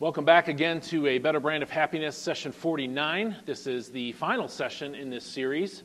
Welcome 0.00 0.24
back 0.24 0.46
again 0.46 0.80
to 0.82 1.08
a 1.08 1.18
Better 1.18 1.40
Brand 1.40 1.64
of 1.64 1.70
Happiness, 1.70 2.16
session 2.16 2.52
49. 2.52 3.34
This 3.44 3.66
is 3.66 3.88
the 3.88 4.12
final 4.12 4.46
session 4.46 4.94
in 4.94 5.10
this 5.10 5.24
series. 5.24 5.82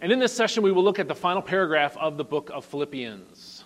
And 0.00 0.10
in 0.10 0.18
this 0.18 0.32
session, 0.32 0.64
we 0.64 0.72
will 0.72 0.82
look 0.82 0.98
at 0.98 1.06
the 1.06 1.14
final 1.14 1.40
paragraph 1.40 1.96
of 1.96 2.16
the 2.16 2.24
book 2.24 2.50
of 2.52 2.64
Philippians. 2.64 3.62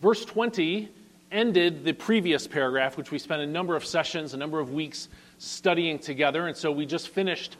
Verse 0.00 0.24
20 0.24 0.88
ended 1.32 1.82
the 1.82 1.94
previous 1.94 2.46
paragraph, 2.46 2.96
which 2.96 3.10
we 3.10 3.18
spent 3.18 3.42
a 3.42 3.46
number 3.46 3.74
of 3.74 3.84
sessions, 3.84 4.34
a 4.34 4.36
number 4.36 4.60
of 4.60 4.72
weeks 4.72 5.08
studying 5.38 5.98
together. 5.98 6.46
And 6.46 6.56
so 6.56 6.70
we 6.70 6.86
just 6.86 7.08
finished 7.08 7.56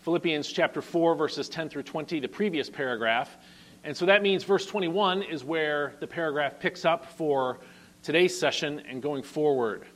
Philippians 0.00 0.48
chapter 0.48 0.82
4, 0.82 1.14
verses 1.14 1.48
10 1.48 1.68
through 1.68 1.84
20, 1.84 2.18
the 2.18 2.26
previous 2.26 2.68
paragraph. 2.68 3.36
And 3.84 3.96
so 3.96 4.06
that 4.06 4.22
means 4.22 4.42
verse 4.42 4.66
21 4.66 5.22
is 5.22 5.44
where 5.44 5.94
the 6.00 6.06
paragraph 6.08 6.58
picks 6.58 6.84
up 6.84 7.06
for 7.06 7.60
today's 8.02 8.36
session 8.36 8.82
and 8.88 9.00
going 9.00 9.22
forward. 9.22 9.86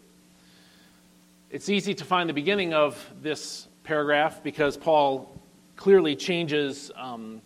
It's 1.48 1.68
easy 1.68 1.94
to 1.94 2.04
find 2.04 2.28
the 2.28 2.34
beginning 2.34 2.74
of 2.74 3.00
this 3.22 3.68
paragraph 3.84 4.42
because 4.42 4.76
Paul 4.76 5.40
clearly 5.76 6.16
changes, 6.16 6.90
um, 6.96 7.40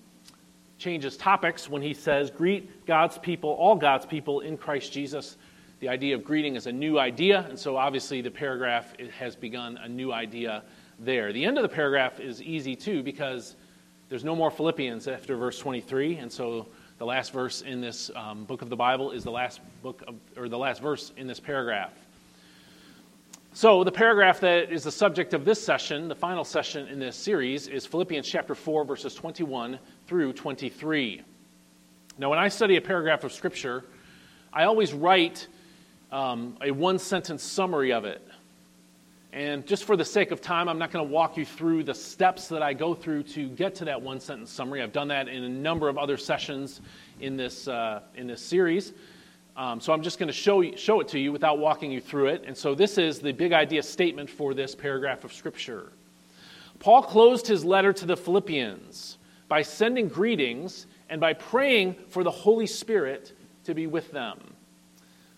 changes 0.79 1.19
topics 1.19 1.69
when 1.69 1.83
he 1.83 1.93
says, 1.93 2.31
Greet 2.31 2.87
God's 2.87 3.19
people, 3.19 3.51
all 3.51 3.77
God's 3.77 4.07
people 4.07 4.41
in 4.41 4.57
Christ 4.57 4.91
Jesus. 4.91 5.37
The 5.81 5.91
idea 5.91 6.15
of 6.15 6.25
greeting 6.25 6.57
is 6.57 6.67
a 6.67 6.73
new 6.73 6.99
idea, 6.99 7.45
and 7.51 7.59
so 7.59 7.77
obviously 7.77 8.23
the 8.23 8.31
paragraph 8.31 8.95
has 9.19 9.37
begun 9.37 9.77
a 9.77 9.89
new 9.89 10.15
idea 10.15 10.63
there. 10.99 11.31
The 11.35 11.45
end 11.45 11.59
of 11.59 11.63
the 11.63 11.69
paragraph 11.69 12.21
is 12.21 12.41
easy 12.41 12.75
too 12.75 13.03
because 13.03 13.55
there's 14.09 14.25
no 14.25 14.35
more 14.35 14.51
Philippians 14.51 15.09
after 15.09 15.37
verse 15.37 15.59
23, 15.59 16.17
and 16.17 16.33
so 16.33 16.69
the 16.97 17.05
last 17.05 17.35
verse 17.35 17.61
in 17.61 17.83
this 17.83 18.11
um, 18.17 18.45
book 18.45 18.63
of 18.63 18.71
the 18.71 18.77
Bible 18.77 19.11
is 19.11 19.25
the 19.25 19.31
last 19.31 19.61
book 19.83 20.03
of, 20.09 20.15
or 20.39 20.49
the 20.49 20.59
last 20.59 20.81
verse 20.81 21.13
in 21.19 21.27
this 21.27 21.39
paragraph. 21.39 21.93
So, 23.53 23.83
the 23.83 23.91
paragraph 23.91 24.39
that 24.41 24.71
is 24.71 24.85
the 24.85 24.93
subject 24.93 25.35
of 25.35 25.45
this 25.45 25.61
session, 25.61 26.07
the 26.07 26.15
final 26.15 26.45
session 26.45 26.87
in 26.87 27.01
this 27.01 27.17
series, 27.17 27.67
is 27.67 27.85
Philippians 27.85 28.29
chapter 28.29 28.55
4, 28.55 28.85
verses 28.85 29.13
21 29.17 29.77
through 30.07 30.35
23. 30.35 31.23
Now, 32.17 32.31
when 32.31 32.39
I 32.39 32.47
study 32.47 32.77
a 32.77 32.81
paragraph 32.81 33.25
of 33.25 33.33
Scripture, 33.33 33.85
I 34.53 34.65
always 34.65 34.93
write 34.93 35.49
um, 36.13 36.59
a 36.63 36.71
one 36.71 37.01
sentence 37.01 37.43
summary 37.43 37.93
of 37.93 38.05
it. 38.05 38.25
And 39.33 39.67
just 39.67 39.83
for 39.83 39.97
the 39.97 40.05
sake 40.05 40.31
of 40.31 40.41
time, 40.41 40.69
I'm 40.69 40.79
not 40.79 40.93
going 40.93 41.05
to 41.05 41.13
walk 41.13 41.37
you 41.37 41.45
through 41.45 41.83
the 41.83 41.95
steps 41.95 42.47
that 42.49 42.63
I 42.63 42.73
go 42.73 42.95
through 42.95 43.25
to 43.25 43.49
get 43.49 43.75
to 43.77 43.85
that 43.87 44.01
one 44.01 44.21
sentence 44.21 44.53
summary. 44.53 44.81
I've 44.81 44.93
done 44.93 45.09
that 45.09 45.27
in 45.27 45.43
a 45.43 45.49
number 45.49 45.89
of 45.89 45.99
other 45.99 46.17
sessions 46.17 46.81
in 47.19 47.37
this, 47.37 47.67
uh, 47.67 48.03
in 48.15 48.29
this 48.29 48.43
series. 48.43 48.93
Um, 49.61 49.79
so 49.79 49.93
I'm 49.93 50.01
just 50.01 50.19
going 50.19 50.29
to 50.29 50.33
show, 50.33 50.63
show 50.75 51.01
it 51.01 51.09
to 51.09 51.19
you 51.19 51.33
without 51.33 51.59
walking 51.59 51.93
you 51.93 52.01
through 52.01 52.29
it. 52.29 52.45
And 52.47 52.57
so 52.57 52.75
this 52.75 52.97
is 52.97 53.19
the 53.19 53.31
big 53.31 53.53
idea 53.53 53.83
statement 53.83 54.31
for 54.31 54.55
this 54.55 54.75
paragraph 54.75 55.23
of 55.23 55.35
Scripture. 55.35 55.93
Paul 56.79 57.03
closed 57.03 57.47
his 57.47 57.63
letter 57.63 57.93
to 57.93 58.07
the 58.07 58.17
Philippians 58.17 59.19
by 59.49 59.61
sending 59.61 60.09
greetings 60.09 60.87
and 61.11 61.21
by 61.21 61.35
praying 61.35 61.95
for 62.09 62.25
the 62.25 62.31
Holy 62.31 62.67
Spirit 62.67 63.35
to 63.65 63.75
be 63.75 63.87
with 63.87 64.11
them. 64.13 64.39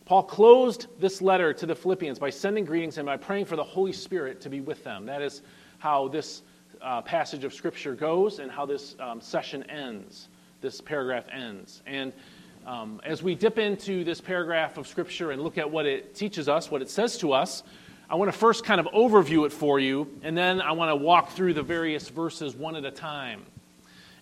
Paul 0.04 0.22
closed 0.22 0.86
this 1.00 1.20
letter 1.20 1.52
to 1.54 1.66
the 1.66 1.74
Philippians 1.74 2.20
by 2.20 2.30
sending 2.30 2.64
greetings 2.64 2.98
and 2.98 3.06
by 3.06 3.16
praying 3.16 3.46
for 3.46 3.56
the 3.56 3.64
Holy 3.64 3.92
Spirit 3.92 4.40
to 4.42 4.48
be 4.48 4.60
with 4.60 4.84
them. 4.84 5.04
That 5.04 5.20
is 5.20 5.42
how 5.78 6.06
this 6.06 6.42
uh, 6.80 7.02
passage 7.02 7.42
of 7.42 7.52
Scripture 7.52 7.96
goes 7.96 8.38
and 8.38 8.52
how 8.52 8.66
this 8.66 8.94
um, 9.00 9.20
session 9.20 9.64
ends, 9.64 10.28
this 10.60 10.80
paragraph 10.80 11.24
ends. 11.32 11.82
And 11.86 12.12
um, 12.66 13.00
as 13.04 13.22
we 13.22 13.34
dip 13.34 13.58
into 13.58 14.04
this 14.04 14.20
paragraph 14.20 14.78
of 14.78 14.86
Scripture 14.86 15.30
and 15.30 15.42
look 15.42 15.58
at 15.58 15.70
what 15.70 15.86
it 15.86 16.14
teaches 16.14 16.48
us, 16.48 16.70
what 16.70 16.82
it 16.82 16.90
says 16.90 17.18
to 17.18 17.32
us, 17.32 17.62
I 18.08 18.14
want 18.14 18.30
to 18.30 18.36
first 18.36 18.64
kind 18.64 18.80
of 18.80 18.86
overview 18.88 19.46
it 19.46 19.52
for 19.52 19.80
you, 19.80 20.08
and 20.22 20.36
then 20.36 20.60
I 20.60 20.72
want 20.72 20.90
to 20.90 20.96
walk 20.96 21.30
through 21.30 21.54
the 21.54 21.62
various 21.62 22.08
verses 22.08 22.54
one 22.54 22.76
at 22.76 22.84
a 22.84 22.90
time. 22.90 23.42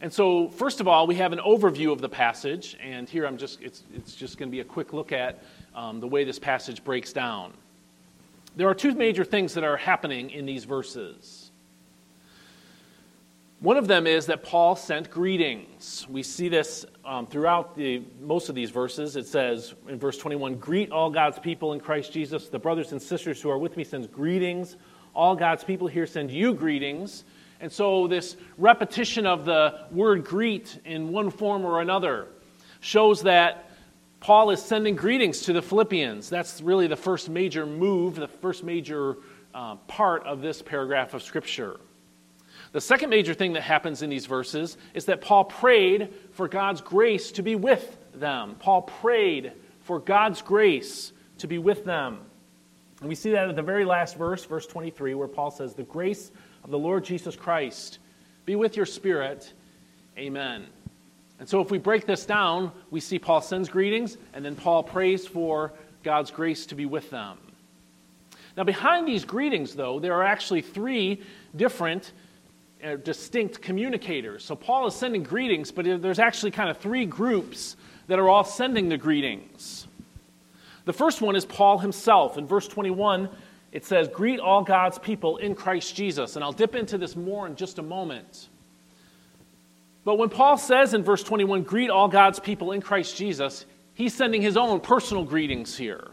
And 0.01 0.13
so, 0.13 0.49
first 0.49 0.81
of 0.81 0.89
all, 0.89 1.07
we 1.07 1.17
have 1.17 1.33
an 1.33 1.41
overview 1.41 1.93
of 1.93 2.01
the 2.01 2.09
passage, 2.09 2.77
and 2.83 3.09
here 3.09 3.27
I'm 3.27 3.37
just, 3.37 3.61
it's, 3.61 3.83
it's 3.95 4.15
just 4.15 4.39
going 4.39 4.49
to 4.49 4.53
be 4.53 4.61
a 4.61 4.65
quick 4.65 4.93
look 4.93 5.13
at 5.13 5.43
um, 5.75 6.01
the 6.01 6.07
way 6.07 6.25
this 6.25 6.39
passage 6.39 6.83
breaks 6.83 7.13
down. 7.13 7.53
There 8.57 8.69
are 8.69 8.75
two 8.75 8.95
major 8.95 9.25
things 9.25 9.55
that 9.55 9.65
are 9.65 9.77
happening 9.77 10.31
in 10.31 10.47
these 10.47 10.65
verses. 10.65 11.50
One 13.61 13.77
of 13.77 13.87
them 13.87 14.07
is 14.07 14.25
that 14.27 14.43
Paul 14.43 14.75
sent 14.75 15.11
greetings. 15.11 16.07
We 16.09 16.23
see 16.23 16.49
this 16.49 16.87
um, 17.05 17.27
throughout 17.27 17.77
the, 17.77 18.03
most 18.19 18.49
of 18.49 18.55
these 18.55 18.71
verses. 18.71 19.17
It 19.17 19.27
says 19.27 19.75
in 19.87 19.99
verse 19.99 20.17
21 20.17 20.55
Greet 20.57 20.91
all 20.91 21.11
God's 21.11 21.39
people 21.39 21.75
in 21.75 21.81
Christ 21.81 22.11
Jesus. 22.11 22.49
The 22.49 22.59
brothers 22.59 22.93
and 22.93 23.03
sisters 23.03 23.43
who 23.43 23.51
are 23.51 23.59
with 23.59 23.77
me 23.77 23.85
sends 23.85 24.07
greetings. 24.07 24.79
All 25.15 25.37
God's 25.37 25.63
people 25.63 25.89
here 25.89 26.07
send 26.07 26.31
you 26.31 26.55
greetings. 26.55 27.25
And 27.61 27.71
so, 27.71 28.09
this 28.09 28.39
repetition 28.57 29.27
of 29.27 29.45
the 29.45 29.81
word 29.91 30.25
greet 30.25 30.79
in 30.87 31.13
one 31.13 31.29
form 31.29 31.67
or 31.67 31.83
another 31.83 32.29
shows 32.81 33.25
that 33.25 33.69
Paul 34.21 34.53
is 34.53 34.63
sending 34.63 34.97
greetings 34.97 35.43
to 35.43 35.53
the 35.53 35.61
Philippians. 35.61 36.31
That's 36.31 36.63
really 36.63 36.87
the 36.87 36.97
first 36.97 37.29
major 37.29 37.67
move, 37.67 38.15
the 38.15 38.29
first 38.29 38.65
major 38.65 39.19
uh, 39.53 39.77
part 39.87 40.25
of 40.25 40.41
this 40.41 40.63
paragraph 40.63 41.13
of 41.13 41.23
Scripture. 41.23 41.79
The 42.73 42.81
second 42.81 43.11
major 43.11 43.35
thing 43.35 43.55
that 43.55 43.63
happens 43.63 44.03
in 44.03 44.11
these 44.11 44.27
verses 44.27 44.77
is 44.95 45.07
that 45.07 45.21
Paul 45.21 45.45
prayed 45.45 46.13
for 46.33 46.47
God's 46.47 46.81
grace 46.81 47.33
to 47.33 47.43
be 47.43 47.57
with 47.57 47.97
them. 48.15 48.57
Paul 48.61 48.83
prayed 48.83 49.53
for 49.83 49.99
God's 49.99 50.41
grace 50.41 51.13
to 51.39 51.49
be 51.49 51.59
with 51.59 51.85
them. 51.85 52.21
And 53.01 53.09
we 53.09 53.15
see 53.15 53.33
that 53.33 53.49
at 53.49 53.57
the 53.57 53.63
very 53.63 53.85
last 53.85 54.17
verse, 54.17 54.45
verse 54.45 54.67
23, 54.67 55.15
where 55.15 55.27
Paul 55.27 55.51
says, 55.51 55.75
The 55.75 55.83
grace 55.83 56.31
of 56.63 56.71
the 56.71 56.79
Lord 56.79 57.05
Jesus 57.05 57.35
Christ 57.35 57.99
be 58.45 58.55
with 58.57 58.77
your 58.77 58.87
spirit. 58.87 59.53
Amen. 60.17 60.67
And 61.41 61.49
so 61.49 61.61
if 61.61 61.71
we 61.71 61.79
break 61.79 62.07
this 62.07 62.27
down, 62.27 62.71
we 62.91 63.01
see 63.01 63.19
Paul 63.19 63.41
sends 63.41 63.69
greetings, 63.69 64.19
and 64.35 64.45
then 64.45 64.55
Paul 64.55 64.83
prays 64.83 65.27
for 65.27 65.73
God's 66.03 66.31
grace 66.31 66.67
to 66.67 66.75
be 66.75 66.85
with 66.85 67.11
them. 67.11 67.39
Now, 68.57 68.65
behind 68.65 69.09
these 69.09 69.25
greetings, 69.25 69.75
though, 69.75 69.99
there 69.99 70.15
are 70.15 70.25
actually 70.25 70.61
three 70.61 71.23
different 71.57 72.13
uh, 72.85 72.97
distinct 72.97 73.61
communicators. 73.61 74.45
So 74.45 74.55
Paul 74.55 74.87
is 74.87 74.95
sending 74.95 75.23
greetings, 75.23 75.71
but 75.73 75.85
there's 75.85 76.19
actually 76.19 76.51
kind 76.51 76.71
of 76.71 76.79
three 76.79 77.07
groups 77.07 77.77
that 78.07 78.19
are 78.19 78.29
all 78.29 78.45
sending 78.45 78.89
the 78.89 78.97
greetings. 78.97 79.87
The 80.85 80.93
first 80.93 81.21
one 81.21 81.37
is 81.37 81.45
Paul 81.45 81.79
himself. 81.79 82.39
In 82.39 82.47
verse 82.47 82.67
21, 82.67 83.29
it 83.73 83.85
says, 83.85 84.09
Greet 84.09 84.41
all 84.41 84.63
God's 84.63 84.99
people 84.99 85.37
in 85.37 85.55
Christ 85.55 85.95
Jesus. 85.95 86.37
And 86.37 86.45
I'll 86.45 86.53
dip 86.53 86.75
into 86.75 86.99
this 86.99 87.15
more 87.15 87.47
in 87.47 87.57
just 87.57 87.79
a 87.79 87.83
moment. 87.83 88.49
But 90.05 90.17
when 90.17 90.31
Paul 90.31 90.57
says 90.57 90.95
in 90.95 91.05
verse 91.05 91.23
21, 91.23 91.63
Greet 91.63 91.91
all 91.91 92.09
God's 92.09 92.41
people 92.41 92.73
in 92.73 92.81
Christ 92.81 93.17
Jesus, 93.17 93.67
he's 93.95 94.15
sending 94.15 94.43
his 94.43 94.57
own 94.57 94.81
personal 94.81 95.25
greetings 95.25 95.77
here. 95.77 96.09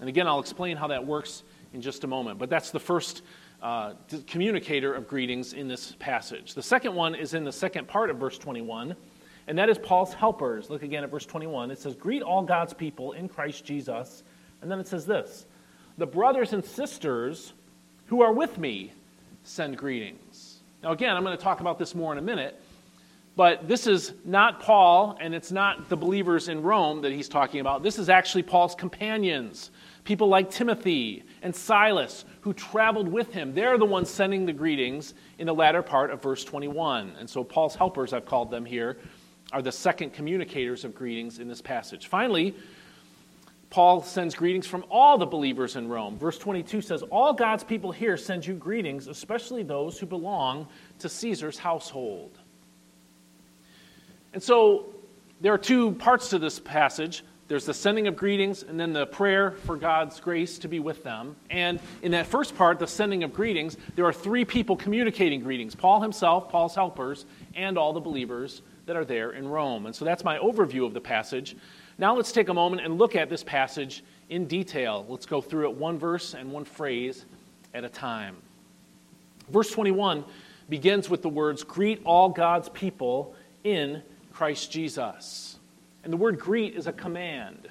And 0.00 0.08
again, 0.08 0.26
I'll 0.26 0.40
explain 0.40 0.76
how 0.76 0.88
that 0.88 1.06
works 1.06 1.42
in 1.72 1.82
just 1.82 2.04
a 2.04 2.06
moment. 2.06 2.38
But 2.38 2.50
that's 2.50 2.70
the 2.70 2.80
first 2.80 3.22
uh, 3.62 3.94
communicator 4.26 4.94
of 4.94 5.08
greetings 5.08 5.52
in 5.52 5.68
this 5.68 5.96
passage. 5.98 6.54
The 6.54 6.62
second 6.62 6.94
one 6.94 7.14
is 7.14 7.34
in 7.34 7.44
the 7.44 7.52
second 7.52 7.88
part 7.88 8.10
of 8.10 8.16
verse 8.16 8.38
21, 8.38 8.94
and 9.46 9.58
that 9.58 9.68
is 9.68 9.78
Paul's 9.78 10.14
helpers. 10.14 10.70
Look 10.70 10.82
again 10.82 11.04
at 11.04 11.10
verse 11.10 11.26
21. 11.26 11.70
It 11.70 11.78
says, 11.78 11.96
Greet 11.96 12.22
all 12.22 12.42
God's 12.42 12.74
people 12.74 13.12
in 13.12 13.28
Christ 13.28 13.64
Jesus. 13.64 14.22
And 14.62 14.70
then 14.70 14.78
it 14.78 14.86
says 14.86 15.06
this 15.06 15.46
The 15.96 16.06
brothers 16.06 16.52
and 16.52 16.64
sisters 16.64 17.52
who 18.06 18.22
are 18.22 18.32
with 18.32 18.58
me 18.58 18.92
send 19.44 19.76
greetings. 19.76 20.60
Now, 20.82 20.92
again, 20.92 21.16
I'm 21.16 21.24
going 21.24 21.36
to 21.36 21.42
talk 21.42 21.60
about 21.60 21.78
this 21.78 21.94
more 21.94 22.12
in 22.12 22.18
a 22.18 22.22
minute. 22.22 22.60
But 23.38 23.68
this 23.68 23.86
is 23.86 24.14
not 24.24 24.58
Paul, 24.58 25.16
and 25.20 25.32
it's 25.32 25.52
not 25.52 25.88
the 25.88 25.96
believers 25.96 26.48
in 26.48 26.60
Rome 26.60 27.02
that 27.02 27.12
he's 27.12 27.28
talking 27.28 27.60
about. 27.60 27.84
This 27.84 27.96
is 27.96 28.08
actually 28.08 28.42
Paul's 28.42 28.74
companions, 28.74 29.70
people 30.08 30.26
like 30.26 30.50
Timothy 30.50 31.22
and 31.42 31.54
Silas, 31.54 32.24
who 32.40 32.54
traveled 32.54 33.08
with 33.08 33.30
him. 33.30 33.52
They're 33.52 33.76
the 33.76 33.84
ones 33.84 34.08
sending 34.08 34.46
the 34.46 34.54
greetings 34.54 35.12
in 35.36 35.46
the 35.46 35.54
latter 35.54 35.82
part 35.82 36.10
of 36.10 36.22
verse 36.22 36.42
21. 36.44 37.14
And 37.18 37.28
so 37.28 37.44
Paul's 37.44 37.74
helpers, 37.74 38.14
I've 38.14 38.24
called 38.24 38.50
them 38.50 38.64
here, 38.64 38.96
are 39.52 39.60
the 39.60 39.70
second 39.70 40.14
communicators 40.14 40.86
of 40.86 40.94
greetings 40.94 41.40
in 41.40 41.46
this 41.46 41.60
passage. 41.60 42.06
Finally, 42.06 42.56
Paul 43.68 44.02
sends 44.02 44.34
greetings 44.34 44.66
from 44.66 44.82
all 44.90 45.18
the 45.18 45.26
believers 45.26 45.76
in 45.76 45.88
Rome. 45.88 46.16
Verse 46.16 46.38
22 46.38 46.80
says, 46.80 47.02
All 47.10 47.34
God's 47.34 47.62
people 47.62 47.92
here 47.92 48.16
send 48.16 48.46
you 48.46 48.54
greetings, 48.54 49.08
especially 49.08 49.62
those 49.62 49.98
who 49.98 50.06
belong 50.06 50.66
to 51.00 51.10
Caesar's 51.10 51.58
household. 51.58 52.38
And 54.32 54.42
so 54.42 54.86
there 55.42 55.52
are 55.52 55.58
two 55.58 55.92
parts 55.92 56.30
to 56.30 56.38
this 56.38 56.58
passage. 56.58 57.24
There's 57.48 57.64
the 57.64 57.74
sending 57.74 58.08
of 58.08 58.14
greetings 58.14 58.62
and 58.62 58.78
then 58.78 58.92
the 58.92 59.06
prayer 59.06 59.52
for 59.64 59.76
God's 59.76 60.20
grace 60.20 60.58
to 60.58 60.68
be 60.68 60.80
with 60.80 61.02
them. 61.02 61.34
And 61.48 61.80
in 62.02 62.12
that 62.12 62.26
first 62.26 62.54
part, 62.56 62.78
the 62.78 62.86
sending 62.86 63.24
of 63.24 63.32
greetings, 63.32 63.78
there 63.96 64.04
are 64.04 64.12
three 64.12 64.44
people 64.44 64.76
communicating 64.76 65.40
greetings 65.40 65.74
Paul 65.74 66.02
himself, 66.02 66.50
Paul's 66.50 66.74
helpers, 66.74 67.24
and 67.54 67.78
all 67.78 67.94
the 67.94 68.00
believers 68.00 68.60
that 68.84 68.96
are 68.96 69.04
there 69.04 69.30
in 69.30 69.48
Rome. 69.48 69.86
And 69.86 69.94
so 69.96 70.04
that's 70.04 70.24
my 70.24 70.38
overview 70.38 70.84
of 70.84 70.92
the 70.92 71.00
passage. 71.00 71.56
Now 71.96 72.14
let's 72.14 72.32
take 72.32 72.50
a 72.50 72.54
moment 72.54 72.82
and 72.82 72.98
look 72.98 73.16
at 73.16 73.30
this 73.30 73.42
passage 73.42 74.04
in 74.28 74.46
detail. 74.46 75.06
Let's 75.08 75.26
go 75.26 75.40
through 75.40 75.70
it 75.70 75.76
one 75.76 75.98
verse 75.98 76.34
and 76.34 76.52
one 76.52 76.66
phrase 76.66 77.24
at 77.72 77.82
a 77.82 77.88
time. 77.88 78.36
Verse 79.48 79.70
21 79.70 80.22
begins 80.68 81.08
with 81.08 81.22
the 81.22 81.28
words, 81.30 81.64
Greet 81.64 82.02
all 82.04 82.28
God's 82.28 82.68
people 82.68 83.34
in 83.64 84.02
Christ 84.32 84.70
Jesus. 84.70 85.57
And 86.04 86.12
the 86.12 86.16
word 86.16 86.38
greet 86.38 86.74
is 86.74 86.86
a 86.86 86.92
command. 86.92 87.68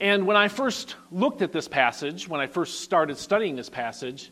And 0.00 0.26
when 0.26 0.36
I 0.36 0.48
first 0.48 0.96
looked 1.10 1.42
at 1.42 1.52
this 1.52 1.66
passage, 1.66 2.28
when 2.28 2.40
I 2.40 2.46
first 2.46 2.82
started 2.82 3.18
studying 3.18 3.56
this 3.56 3.68
passage, 3.68 4.30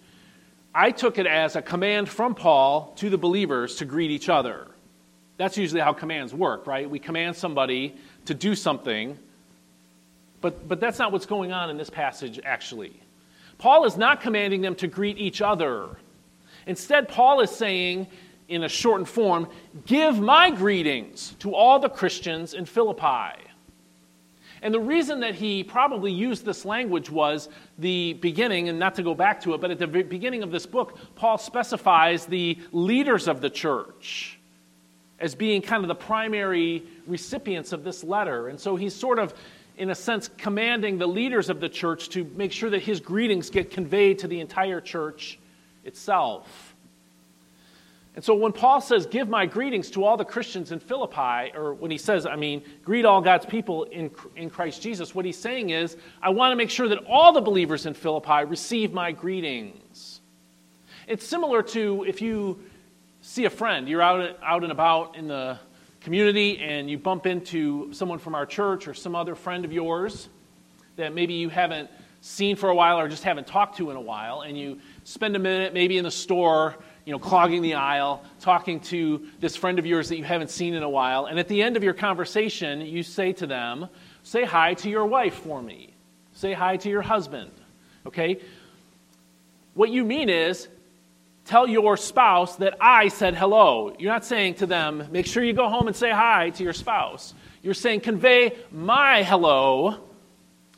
I 0.74 0.90
took 0.90 1.18
it 1.18 1.26
as 1.26 1.56
a 1.56 1.62
command 1.62 2.08
from 2.08 2.34
Paul 2.34 2.92
to 2.96 3.10
the 3.10 3.18
believers 3.18 3.76
to 3.76 3.84
greet 3.84 4.10
each 4.10 4.28
other. 4.28 4.68
That's 5.38 5.58
usually 5.58 5.80
how 5.80 5.92
commands 5.92 6.32
work, 6.32 6.66
right? 6.66 6.88
We 6.88 6.98
command 6.98 7.36
somebody 7.36 7.96
to 8.26 8.34
do 8.34 8.54
something, 8.54 9.18
but, 10.40 10.68
but 10.68 10.80
that's 10.80 10.98
not 10.98 11.12
what's 11.12 11.26
going 11.26 11.52
on 11.52 11.70
in 11.70 11.76
this 11.76 11.90
passage, 11.90 12.38
actually. 12.44 13.00
Paul 13.58 13.84
is 13.84 13.96
not 13.96 14.20
commanding 14.20 14.60
them 14.60 14.74
to 14.76 14.86
greet 14.86 15.18
each 15.18 15.40
other. 15.40 15.88
Instead, 16.66 17.08
Paul 17.08 17.40
is 17.40 17.50
saying, 17.50 18.06
in 18.48 18.64
a 18.64 18.68
shortened 18.68 19.08
form, 19.08 19.48
give 19.86 20.18
my 20.18 20.50
greetings 20.50 21.34
to 21.40 21.54
all 21.54 21.78
the 21.78 21.88
Christians 21.88 22.54
in 22.54 22.64
Philippi. 22.64 23.42
And 24.62 24.72
the 24.72 24.80
reason 24.80 25.20
that 25.20 25.34
he 25.34 25.62
probably 25.62 26.12
used 26.12 26.44
this 26.44 26.64
language 26.64 27.10
was 27.10 27.48
the 27.78 28.14
beginning, 28.14 28.68
and 28.68 28.78
not 28.78 28.94
to 28.96 29.02
go 29.02 29.14
back 29.14 29.42
to 29.42 29.54
it, 29.54 29.60
but 29.60 29.70
at 29.70 29.78
the 29.78 29.86
beginning 29.86 30.42
of 30.42 30.50
this 30.50 30.66
book, 30.66 30.98
Paul 31.14 31.38
specifies 31.38 32.26
the 32.26 32.58
leaders 32.72 33.28
of 33.28 33.40
the 33.40 33.50
church 33.50 34.38
as 35.20 35.34
being 35.34 35.62
kind 35.62 35.84
of 35.84 35.88
the 35.88 35.94
primary 35.94 36.82
recipients 37.06 37.72
of 37.72 37.84
this 37.84 38.02
letter. 38.02 38.48
And 38.48 38.58
so 38.58 38.76
he's 38.76 38.94
sort 38.94 39.18
of, 39.18 39.34
in 39.76 39.90
a 39.90 39.94
sense, 39.94 40.30
commanding 40.36 40.98
the 40.98 41.06
leaders 41.06 41.48
of 41.48 41.60
the 41.60 41.68
church 41.68 42.08
to 42.10 42.24
make 42.36 42.52
sure 42.52 42.70
that 42.70 42.82
his 42.82 43.00
greetings 43.00 43.50
get 43.50 43.70
conveyed 43.70 44.18
to 44.20 44.28
the 44.28 44.40
entire 44.40 44.80
church 44.80 45.38
itself. 45.84 46.65
And 48.16 48.24
so 48.24 48.34
when 48.34 48.52
Paul 48.52 48.80
says, 48.80 49.06
Give 49.06 49.28
my 49.28 49.44
greetings 49.44 49.90
to 49.90 50.04
all 50.04 50.16
the 50.16 50.24
Christians 50.24 50.72
in 50.72 50.80
Philippi, 50.80 51.52
or 51.54 51.74
when 51.74 51.90
he 51.90 51.98
says, 51.98 52.24
I 52.24 52.34
mean, 52.34 52.62
greet 52.82 53.04
all 53.04 53.20
God's 53.20 53.44
people 53.44 53.84
in, 53.84 54.10
in 54.34 54.48
Christ 54.48 54.80
Jesus, 54.82 55.14
what 55.14 55.26
he's 55.26 55.38
saying 55.38 55.70
is, 55.70 55.96
I 56.22 56.30
want 56.30 56.52
to 56.52 56.56
make 56.56 56.70
sure 56.70 56.88
that 56.88 57.04
all 57.06 57.32
the 57.32 57.42
believers 57.42 57.84
in 57.84 57.92
Philippi 57.92 58.44
receive 58.44 58.92
my 58.92 59.12
greetings. 59.12 60.22
It's 61.06 61.26
similar 61.26 61.62
to 61.62 62.04
if 62.08 62.22
you 62.22 62.58
see 63.20 63.44
a 63.44 63.50
friend, 63.50 63.86
you're 63.86 64.02
out, 64.02 64.38
out 64.42 64.62
and 64.62 64.72
about 64.72 65.16
in 65.16 65.28
the 65.28 65.58
community 66.00 66.58
and 66.58 66.88
you 66.88 66.96
bump 66.96 67.26
into 67.26 67.92
someone 67.92 68.18
from 68.18 68.34
our 68.34 68.46
church 68.46 68.88
or 68.88 68.94
some 68.94 69.14
other 69.14 69.34
friend 69.34 69.64
of 69.64 69.72
yours 69.72 70.28
that 70.96 71.12
maybe 71.12 71.34
you 71.34 71.48
haven't 71.48 71.90
seen 72.22 72.56
for 72.56 72.70
a 72.70 72.74
while 72.74 72.98
or 72.98 73.08
just 73.08 73.24
haven't 73.24 73.46
talked 73.46 73.76
to 73.76 73.90
in 73.90 73.96
a 73.96 74.00
while, 74.00 74.40
and 74.40 74.58
you 74.58 74.80
spend 75.04 75.36
a 75.36 75.38
minute 75.38 75.74
maybe 75.74 75.98
in 75.98 76.04
the 76.04 76.10
store 76.10 76.76
you 77.06 77.12
know, 77.12 77.18
clogging 77.18 77.62
the 77.62 77.74
aisle, 77.74 78.22
talking 78.40 78.80
to 78.80 79.26
this 79.40 79.56
friend 79.56 79.78
of 79.78 79.86
yours 79.86 80.10
that 80.10 80.18
you 80.18 80.24
haven't 80.24 80.50
seen 80.50 80.74
in 80.74 80.82
a 80.82 80.90
while, 80.90 81.26
and 81.26 81.38
at 81.38 81.48
the 81.48 81.62
end 81.62 81.76
of 81.76 81.84
your 81.84 81.94
conversation, 81.94 82.80
you 82.82 83.02
say 83.02 83.32
to 83.32 83.46
them, 83.46 83.88
Say 84.24 84.44
hi 84.44 84.74
to 84.74 84.90
your 84.90 85.06
wife 85.06 85.34
for 85.34 85.62
me. 85.62 85.94
Say 86.32 86.52
hi 86.52 86.78
to 86.78 86.88
your 86.88 87.00
husband. 87.00 87.52
Okay? 88.06 88.40
What 89.74 89.90
you 89.90 90.04
mean 90.04 90.28
is, 90.28 90.66
tell 91.44 91.68
your 91.68 91.96
spouse 91.96 92.56
that 92.56 92.76
I 92.80 93.06
said 93.06 93.36
hello. 93.36 93.94
You're 94.00 94.12
not 94.12 94.24
saying 94.24 94.54
to 94.54 94.66
them, 94.66 95.06
make 95.12 95.26
sure 95.26 95.44
you 95.44 95.52
go 95.52 95.68
home 95.68 95.86
and 95.86 95.94
say 95.94 96.10
hi 96.10 96.50
to 96.50 96.64
your 96.64 96.72
spouse. 96.72 97.34
You're 97.62 97.74
saying, 97.74 98.00
convey 98.00 98.56
my 98.72 99.22
hello 99.22 100.00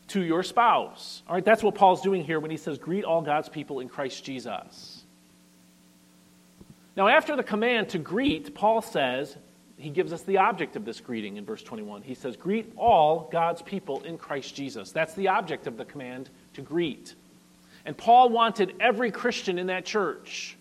to 0.08 0.22
your 0.22 0.42
spouse. 0.42 1.22
All 1.26 1.34
right, 1.34 1.44
that's 1.44 1.62
what 1.62 1.74
Paul's 1.74 2.02
doing 2.02 2.24
here 2.24 2.40
when 2.40 2.50
he 2.50 2.58
says, 2.58 2.76
greet 2.76 3.04
all 3.04 3.22
God's 3.22 3.48
people 3.48 3.80
in 3.80 3.88
Christ 3.88 4.24
Jesus. 4.24 4.87
Now, 6.98 7.06
after 7.06 7.36
the 7.36 7.44
command 7.44 7.90
to 7.90 7.98
greet, 7.98 8.56
Paul 8.56 8.82
says, 8.82 9.36
he 9.76 9.88
gives 9.88 10.12
us 10.12 10.22
the 10.22 10.38
object 10.38 10.74
of 10.74 10.84
this 10.84 10.98
greeting 10.98 11.36
in 11.36 11.44
verse 11.44 11.62
21. 11.62 12.02
He 12.02 12.16
says, 12.16 12.36
Greet 12.36 12.72
all 12.76 13.28
God's 13.30 13.62
people 13.62 14.02
in 14.02 14.18
Christ 14.18 14.56
Jesus. 14.56 14.90
That's 14.90 15.14
the 15.14 15.28
object 15.28 15.68
of 15.68 15.76
the 15.76 15.84
command 15.84 16.28
to 16.54 16.60
greet. 16.60 17.14
And 17.86 17.96
Paul 17.96 18.30
wanted 18.30 18.74
every 18.80 19.12
Christian 19.12 19.60
in 19.60 19.68
that 19.68 19.84
church 19.84 20.56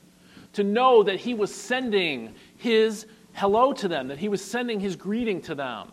to 0.53 0.63
know 0.63 1.01
that 1.01 1.15
he 1.15 1.33
was 1.33 1.51
sending 1.51 2.35
his 2.57 3.07
hello 3.33 3.73
to 3.73 3.87
them, 3.87 4.09
that 4.09 4.19
he 4.19 4.29
was 4.29 4.45
sending 4.45 4.79
his 4.79 4.95
greeting 4.95 5.41
to 5.41 5.55
them. 5.55 5.91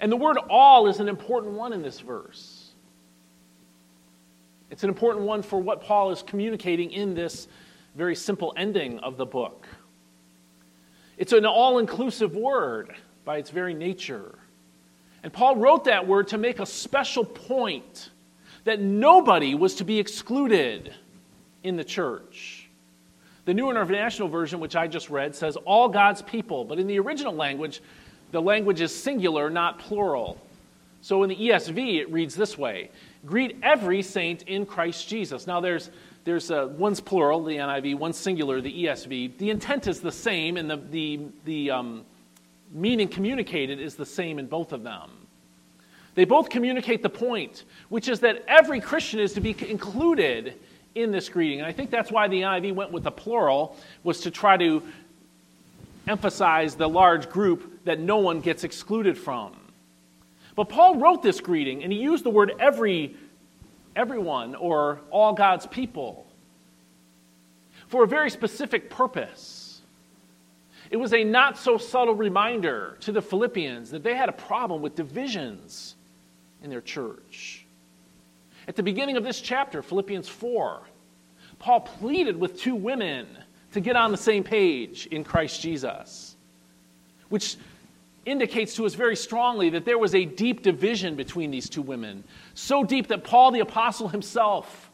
And 0.00 0.12
the 0.12 0.16
word 0.16 0.36
all 0.50 0.86
is 0.86 1.00
an 1.00 1.08
important 1.08 1.54
one 1.54 1.72
in 1.72 1.80
this 1.80 2.00
verse. 2.00 2.72
It's 4.70 4.82
an 4.82 4.90
important 4.90 5.24
one 5.24 5.40
for 5.40 5.58
what 5.58 5.82
Paul 5.82 6.10
is 6.10 6.22
communicating 6.22 6.90
in 6.90 7.14
this 7.14 7.48
very 7.94 8.14
simple 8.14 8.52
ending 8.56 8.98
of 9.00 9.16
the 9.16 9.26
book. 9.26 9.66
It's 11.16 11.32
an 11.32 11.44
all 11.44 11.78
inclusive 11.78 12.34
word 12.34 12.94
by 13.24 13.38
its 13.38 13.50
very 13.50 13.74
nature. 13.74 14.38
And 15.22 15.32
Paul 15.32 15.56
wrote 15.56 15.84
that 15.84 16.06
word 16.06 16.28
to 16.28 16.38
make 16.38 16.60
a 16.60 16.66
special 16.66 17.24
point 17.24 18.10
that 18.64 18.80
nobody 18.80 19.54
was 19.54 19.74
to 19.76 19.84
be 19.84 19.98
excluded 19.98 20.94
in 21.62 21.76
the 21.76 21.84
church. 21.84 22.68
The 23.44 23.54
New 23.54 23.70
International 23.70 24.28
Version, 24.28 24.60
which 24.60 24.76
I 24.76 24.86
just 24.86 25.10
read, 25.10 25.34
says 25.34 25.56
all 25.56 25.88
God's 25.88 26.22
people, 26.22 26.64
but 26.64 26.78
in 26.78 26.86
the 26.86 26.98
original 26.98 27.34
language, 27.34 27.82
the 28.32 28.40
language 28.40 28.80
is 28.80 28.94
singular, 28.94 29.50
not 29.50 29.78
plural. 29.78 30.40
So 31.02 31.22
in 31.22 31.30
the 31.30 31.36
ESV, 31.36 32.00
it 32.00 32.12
reads 32.12 32.34
this 32.34 32.56
way 32.56 32.90
Greet 33.26 33.58
every 33.62 34.02
saint 34.02 34.42
in 34.42 34.64
Christ 34.66 35.08
Jesus. 35.08 35.46
Now, 35.46 35.60
there's 35.60 35.90
there's 36.24 36.50
a, 36.50 36.66
one's 36.66 37.00
plural, 37.00 37.42
the 37.42 37.56
NIV, 37.56 37.98
one's 37.98 38.16
singular, 38.16 38.60
the 38.60 38.84
ESV. 38.84 39.38
The 39.38 39.50
intent 39.50 39.86
is 39.86 40.00
the 40.00 40.12
same, 40.12 40.56
and 40.56 40.70
the, 40.70 40.76
the, 40.76 41.20
the 41.44 41.70
um, 41.70 42.04
meaning 42.72 43.08
communicated 43.08 43.80
is 43.80 43.94
the 43.94 44.06
same 44.06 44.38
in 44.38 44.46
both 44.46 44.72
of 44.72 44.82
them. 44.82 45.10
They 46.14 46.24
both 46.24 46.50
communicate 46.50 47.02
the 47.02 47.10
point, 47.10 47.64
which 47.88 48.08
is 48.08 48.20
that 48.20 48.44
every 48.46 48.80
Christian 48.80 49.20
is 49.20 49.32
to 49.34 49.40
be 49.40 49.56
included 49.68 50.54
in 50.94 51.12
this 51.12 51.28
greeting. 51.28 51.60
And 51.60 51.66
I 51.66 51.72
think 51.72 51.90
that's 51.90 52.10
why 52.10 52.28
the 52.28 52.42
NIV 52.42 52.74
went 52.74 52.92
with 52.92 53.04
the 53.04 53.12
plural, 53.12 53.76
was 54.02 54.20
to 54.22 54.30
try 54.30 54.56
to 54.56 54.82
emphasize 56.06 56.74
the 56.74 56.88
large 56.88 57.30
group 57.30 57.84
that 57.84 58.00
no 58.00 58.18
one 58.18 58.40
gets 58.40 58.64
excluded 58.64 59.16
from. 59.16 59.56
But 60.56 60.68
Paul 60.68 60.96
wrote 60.96 61.22
this 61.22 61.40
greeting, 61.40 61.82
and 61.82 61.92
he 61.92 61.98
used 61.98 62.24
the 62.24 62.30
word 62.30 62.52
every 62.58 63.16
everyone 63.96 64.54
or 64.54 65.00
all 65.10 65.32
God's 65.32 65.66
people 65.66 66.26
for 67.88 68.04
a 68.04 68.06
very 68.06 68.30
specific 68.30 68.88
purpose. 68.88 69.82
It 70.90 70.96
was 70.96 71.12
a 71.12 71.24
not 71.24 71.58
so 71.58 71.76
subtle 71.76 72.14
reminder 72.14 72.96
to 73.00 73.12
the 73.12 73.22
Philippians 73.22 73.90
that 73.90 74.02
they 74.02 74.14
had 74.14 74.28
a 74.28 74.32
problem 74.32 74.82
with 74.82 74.94
divisions 74.94 75.94
in 76.62 76.70
their 76.70 76.80
church. 76.80 77.64
At 78.68 78.76
the 78.76 78.82
beginning 78.82 79.16
of 79.16 79.24
this 79.24 79.40
chapter, 79.40 79.82
Philippians 79.82 80.28
4, 80.28 80.82
Paul 81.58 81.80
pleaded 81.80 82.38
with 82.38 82.60
two 82.60 82.74
women 82.74 83.26
to 83.72 83.80
get 83.80 83.96
on 83.96 84.10
the 84.10 84.16
same 84.16 84.44
page 84.44 85.06
in 85.06 85.24
Christ 85.24 85.60
Jesus, 85.60 86.36
which 87.28 87.56
indicates 88.30 88.74
to 88.76 88.86
us 88.86 88.94
very 88.94 89.16
strongly 89.16 89.70
that 89.70 89.84
there 89.84 89.98
was 89.98 90.14
a 90.14 90.24
deep 90.24 90.62
division 90.62 91.16
between 91.16 91.50
these 91.50 91.68
two 91.68 91.82
women. 91.82 92.24
So 92.54 92.84
deep 92.84 93.08
that 93.08 93.24
Paul 93.24 93.50
the 93.50 93.60
Apostle 93.60 94.08
himself 94.08 94.90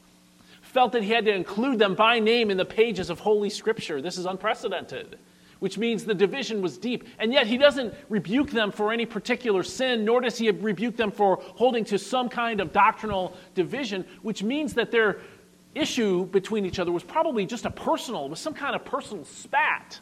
felt 0.62 0.92
that 0.92 1.02
he 1.02 1.10
had 1.10 1.24
to 1.24 1.34
include 1.34 1.78
them 1.78 1.94
by 1.94 2.18
name 2.18 2.50
in 2.50 2.56
the 2.56 2.64
pages 2.64 3.10
of 3.10 3.20
Holy 3.20 3.50
Scripture. 3.50 4.02
This 4.02 4.18
is 4.18 4.26
unprecedented, 4.26 5.18
which 5.60 5.78
means 5.78 6.04
the 6.04 6.14
division 6.14 6.60
was 6.60 6.76
deep. 6.76 7.04
And 7.18 7.32
yet 7.32 7.46
he 7.46 7.56
doesn't 7.56 7.94
rebuke 8.08 8.50
them 8.50 8.70
for 8.70 8.92
any 8.92 9.06
particular 9.06 9.62
sin, 9.62 10.04
nor 10.04 10.20
does 10.20 10.36
he 10.36 10.50
rebuke 10.50 10.96
them 10.96 11.10
for 11.10 11.38
holding 11.42 11.84
to 11.86 11.98
some 11.98 12.28
kind 12.28 12.60
of 12.60 12.72
doctrinal 12.72 13.36
division, 13.54 14.04
which 14.22 14.42
means 14.42 14.74
that 14.74 14.90
their 14.90 15.18
issue 15.74 16.26
between 16.26 16.64
each 16.64 16.78
other 16.78 16.92
was 16.92 17.04
probably 17.04 17.46
just 17.46 17.64
a 17.66 17.70
personal, 17.70 18.28
was 18.28 18.40
some 18.40 18.54
kind 18.54 18.74
of 18.74 18.84
personal 18.84 19.24
spat. 19.24 19.98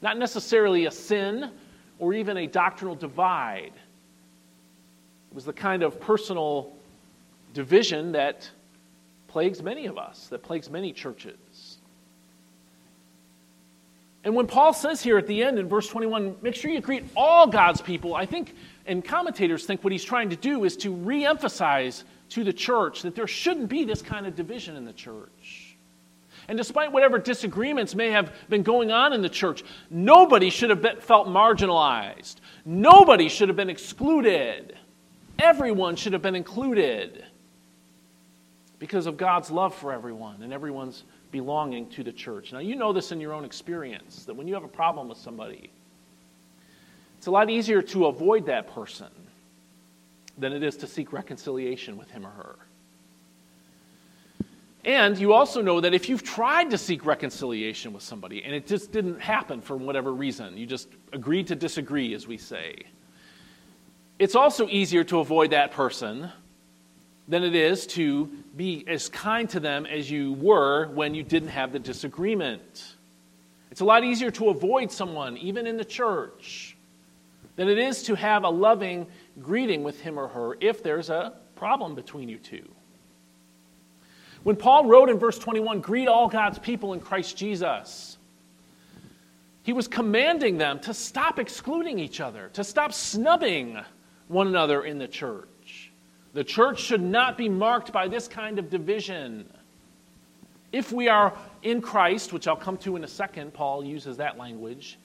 Not 0.00 0.18
necessarily 0.18 0.86
a 0.86 0.90
sin, 0.90 1.50
or 2.02 2.12
even 2.12 2.36
a 2.36 2.48
doctrinal 2.48 2.96
divide. 2.96 3.70
It 5.30 5.34
was 5.36 5.44
the 5.44 5.52
kind 5.52 5.84
of 5.84 6.00
personal 6.00 6.72
division 7.54 8.10
that 8.12 8.50
plagues 9.28 9.62
many 9.62 9.86
of 9.86 9.96
us, 9.96 10.26
that 10.26 10.42
plagues 10.42 10.68
many 10.68 10.92
churches. 10.92 11.78
And 14.24 14.34
when 14.34 14.48
Paul 14.48 14.72
says 14.72 15.00
here 15.00 15.16
at 15.16 15.28
the 15.28 15.44
end 15.44 15.60
in 15.60 15.68
verse 15.68 15.86
21, 15.86 16.38
make 16.42 16.56
sure 16.56 16.72
you 16.72 16.80
greet 16.80 17.04
all 17.14 17.46
God's 17.46 17.80
people, 17.80 18.16
I 18.16 18.26
think, 18.26 18.52
and 18.84 19.04
commentators 19.04 19.64
think 19.64 19.84
what 19.84 19.92
he's 19.92 20.02
trying 20.02 20.30
to 20.30 20.36
do 20.36 20.64
is 20.64 20.76
to 20.78 20.92
re 20.92 21.24
emphasize 21.24 22.02
to 22.30 22.42
the 22.42 22.52
church 22.52 23.02
that 23.02 23.14
there 23.14 23.28
shouldn't 23.28 23.68
be 23.68 23.84
this 23.84 24.02
kind 24.02 24.26
of 24.26 24.34
division 24.34 24.74
in 24.74 24.84
the 24.84 24.92
church. 24.92 25.30
And 26.48 26.58
despite 26.58 26.92
whatever 26.92 27.18
disagreements 27.18 27.94
may 27.94 28.10
have 28.10 28.32
been 28.48 28.62
going 28.62 28.90
on 28.90 29.12
in 29.12 29.22
the 29.22 29.28
church, 29.28 29.62
nobody 29.90 30.50
should 30.50 30.70
have 30.70 30.82
been, 30.82 31.00
felt 31.00 31.28
marginalized. 31.28 32.36
Nobody 32.64 33.28
should 33.28 33.48
have 33.48 33.56
been 33.56 33.70
excluded. 33.70 34.76
Everyone 35.38 35.96
should 35.96 36.12
have 36.12 36.22
been 36.22 36.34
included 36.34 37.24
because 38.78 39.06
of 39.06 39.16
God's 39.16 39.50
love 39.50 39.74
for 39.74 39.92
everyone 39.92 40.42
and 40.42 40.52
everyone's 40.52 41.04
belonging 41.30 41.88
to 41.90 42.02
the 42.02 42.12
church. 42.12 42.52
Now, 42.52 42.58
you 42.58 42.76
know 42.76 42.92
this 42.92 43.12
in 43.12 43.20
your 43.20 43.32
own 43.32 43.44
experience 43.44 44.24
that 44.24 44.34
when 44.34 44.48
you 44.48 44.54
have 44.54 44.64
a 44.64 44.68
problem 44.68 45.08
with 45.08 45.18
somebody, 45.18 45.70
it's 47.16 47.28
a 47.28 47.30
lot 47.30 47.48
easier 47.50 47.80
to 47.82 48.06
avoid 48.06 48.46
that 48.46 48.74
person 48.74 49.06
than 50.36 50.52
it 50.52 50.62
is 50.62 50.76
to 50.78 50.86
seek 50.86 51.12
reconciliation 51.12 51.96
with 51.96 52.10
him 52.10 52.26
or 52.26 52.30
her. 52.30 52.56
And 54.84 55.16
you 55.16 55.32
also 55.32 55.62
know 55.62 55.80
that 55.80 55.94
if 55.94 56.08
you've 56.08 56.24
tried 56.24 56.70
to 56.70 56.78
seek 56.78 57.06
reconciliation 57.06 57.92
with 57.92 58.02
somebody 58.02 58.42
and 58.42 58.52
it 58.52 58.66
just 58.66 58.90
didn't 58.90 59.20
happen 59.20 59.60
for 59.60 59.76
whatever 59.76 60.12
reason, 60.12 60.56
you 60.56 60.66
just 60.66 60.88
agreed 61.12 61.46
to 61.48 61.54
disagree, 61.54 62.14
as 62.14 62.26
we 62.26 62.36
say, 62.36 62.82
it's 64.18 64.34
also 64.34 64.68
easier 64.68 65.04
to 65.04 65.20
avoid 65.20 65.50
that 65.50 65.70
person 65.70 66.30
than 67.28 67.44
it 67.44 67.54
is 67.54 67.86
to 67.86 68.26
be 68.56 68.84
as 68.88 69.08
kind 69.08 69.48
to 69.50 69.60
them 69.60 69.86
as 69.86 70.10
you 70.10 70.32
were 70.34 70.88
when 70.88 71.14
you 71.14 71.22
didn't 71.22 71.48
have 71.48 71.72
the 71.72 71.78
disagreement. 71.78 72.96
It's 73.70 73.80
a 73.80 73.84
lot 73.84 74.04
easier 74.04 74.30
to 74.32 74.48
avoid 74.50 74.90
someone, 74.90 75.36
even 75.38 75.66
in 75.66 75.76
the 75.76 75.84
church, 75.84 76.76
than 77.56 77.68
it 77.68 77.78
is 77.78 78.02
to 78.04 78.16
have 78.16 78.44
a 78.44 78.50
loving 78.50 79.06
greeting 79.40 79.82
with 79.84 80.00
him 80.00 80.18
or 80.18 80.28
her 80.28 80.56
if 80.60 80.82
there's 80.82 81.08
a 81.08 81.34
problem 81.54 81.94
between 81.94 82.28
you 82.28 82.38
two. 82.38 82.68
When 84.42 84.56
Paul 84.56 84.86
wrote 84.86 85.08
in 85.08 85.18
verse 85.18 85.38
21, 85.38 85.80
greet 85.80 86.08
all 86.08 86.28
God's 86.28 86.58
people 86.58 86.94
in 86.94 87.00
Christ 87.00 87.36
Jesus, 87.36 88.18
he 89.62 89.72
was 89.72 89.86
commanding 89.86 90.58
them 90.58 90.80
to 90.80 90.92
stop 90.92 91.38
excluding 91.38 91.98
each 91.98 92.20
other, 92.20 92.50
to 92.54 92.64
stop 92.64 92.92
snubbing 92.92 93.78
one 94.26 94.48
another 94.48 94.84
in 94.84 94.98
the 94.98 95.06
church. 95.06 95.92
The 96.32 96.42
church 96.42 96.80
should 96.80 97.02
not 97.02 97.38
be 97.38 97.48
marked 97.48 97.92
by 97.92 98.08
this 98.08 98.26
kind 98.26 98.58
of 98.58 98.70
division. 98.70 99.48
If 100.72 100.90
we 100.90 101.08
are 101.08 101.34
in 101.62 101.80
Christ, 101.80 102.32
which 102.32 102.48
I'll 102.48 102.56
come 102.56 102.78
to 102.78 102.96
in 102.96 103.04
a 103.04 103.08
second, 103.08 103.52
Paul 103.52 103.84
uses 103.84 104.16
that 104.16 104.38
language. 104.38 104.98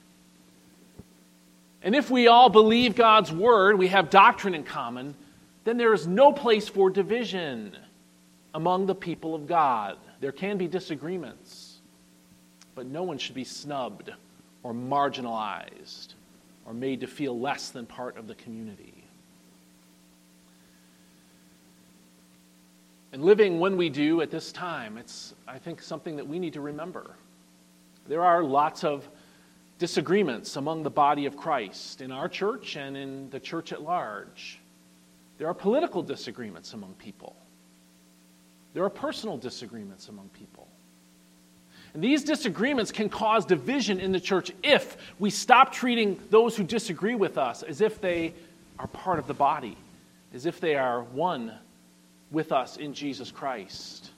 And 1.84 1.96
if 1.96 2.10
we 2.10 2.28
all 2.28 2.50
believe 2.50 2.96
God's 2.96 3.32
word, 3.32 3.78
we 3.78 3.90
have 3.90 4.10
doctrine 4.10 4.56
in 4.56 4.64
common, 4.64 5.14
then 5.66 5.78
there 5.78 5.94
is 5.94 6.08
no 6.08 6.32
place 6.32 6.68
for 6.68 6.90
division 6.90 7.76
among 8.54 8.86
the 8.86 8.96
people 8.96 9.36
of 9.36 9.48
God. 9.48 9.98
There 10.20 10.32
can 10.32 10.58
be 10.58 10.68
disagreements, 10.68 11.78
but 12.76 12.86
no 12.86 13.04
one 13.04 13.18
should 13.18 13.36
be 13.36 13.44
snubbed 13.44 14.12
or 14.64 14.74
marginalized 14.74 16.14
or 16.66 16.74
made 16.74 17.02
to 17.02 17.08
feel 17.08 17.40
less 17.40 17.70
than 17.70 17.86
part 17.86 18.18
of 18.18 18.28
the 18.28 18.36
community. 18.36 19.04
And 23.14 23.24
living 23.24 23.60
when 23.60 23.78
we 23.78 23.90
do 23.90 24.22
at 24.22 24.30
this 24.30 24.52
time, 24.52 24.98
it's, 24.98 25.34
I 25.48 25.58
think, 25.58 25.82
something 25.82 26.18
that 26.18 26.28
we 26.28 26.40
need 26.40 26.54
to 26.54 26.62
remember. 26.62 27.16
There 28.08 28.24
are 28.24 28.44
lots 28.44 28.84
of 28.84 29.08
disagreements 29.80 30.56
among 30.56 30.84
the 30.84 30.90
body 30.90 31.26
of 31.26 31.38
Christ 31.38 32.02
in 32.02 32.12
our 32.12 32.28
church 32.28 32.76
and 32.76 32.98
in 32.98 33.30
the 33.30 33.40
church 33.40 33.72
at 33.72 33.82
large. 33.82 34.60
There 35.38 35.48
are 35.48 35.54
political 35.54 36.02
disagreements 36.02 36.74
among 36.74 36.94
people. 36.96 37.36
There 38.78 38.86
are 38.86 38.92
personal 38.92 39.38
disagreements 39.38 40.08
among 40.08 40.30
people. 40.30 40.68
And 41.96 42.04
these 42.04 42.24
disagreements 42.24 42.92
can 42.92 43.10
cause 43.10 43.44
division 43.44 44.00
in 44.00 44.12
the 44.12 44.20
church 44.20 44.52
if 44.62 44.98
we 45.18 45.32
stop 45.32 45.74
treating 45.74 46.20
those 46.30 46.56
who 46.56 46.64
disagree 46.64 47.16
with 47.16 47.40
us 47.40 47.64
as 47.64 47.82
if 47.82 48.00
they 48.00 48.36
are 48.78 48.86
part 48.86 49.18
of 49.18 49.26
the 49.26 49.34
body, 49.34 49.76
as 50.32 50.46
if 50.46 50.60
they 50.60 50.76
are 50.76 51.02
one 51.02 51.54
with 52.30 52.52
us 52.52 52.78
in 52.78 52.94
Jesus 52.94 53.32
Christ. 53.32 54.12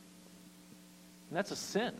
And 1.29 1.37
that's 1.37 1.51
a 1.51 1.55
sin. 1.55 1.93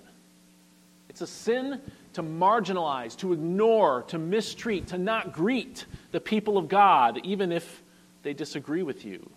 It's 1.07 1.21
a 1.21 1.27
sin 1.27 1.79
to 2.11 2.21
marginalize, 2.21 3.15
to 3.19 3.31
ignore, 3.31 4.03
to 4.09 4.17
mistreat, 4.17 4.87
to 4.87 4.97
not 4.97 5.31
greet 5.31 5.85
the 6.11 6.19
people 6.19 6.57
of 6.57 6.67
God, 6.67 7.21
even 7.23 7.53
if 7.53 7.81
they 8.23 8.33
disagree 8.33 8.83
with 8.83 9.05
you. 9.05 9.29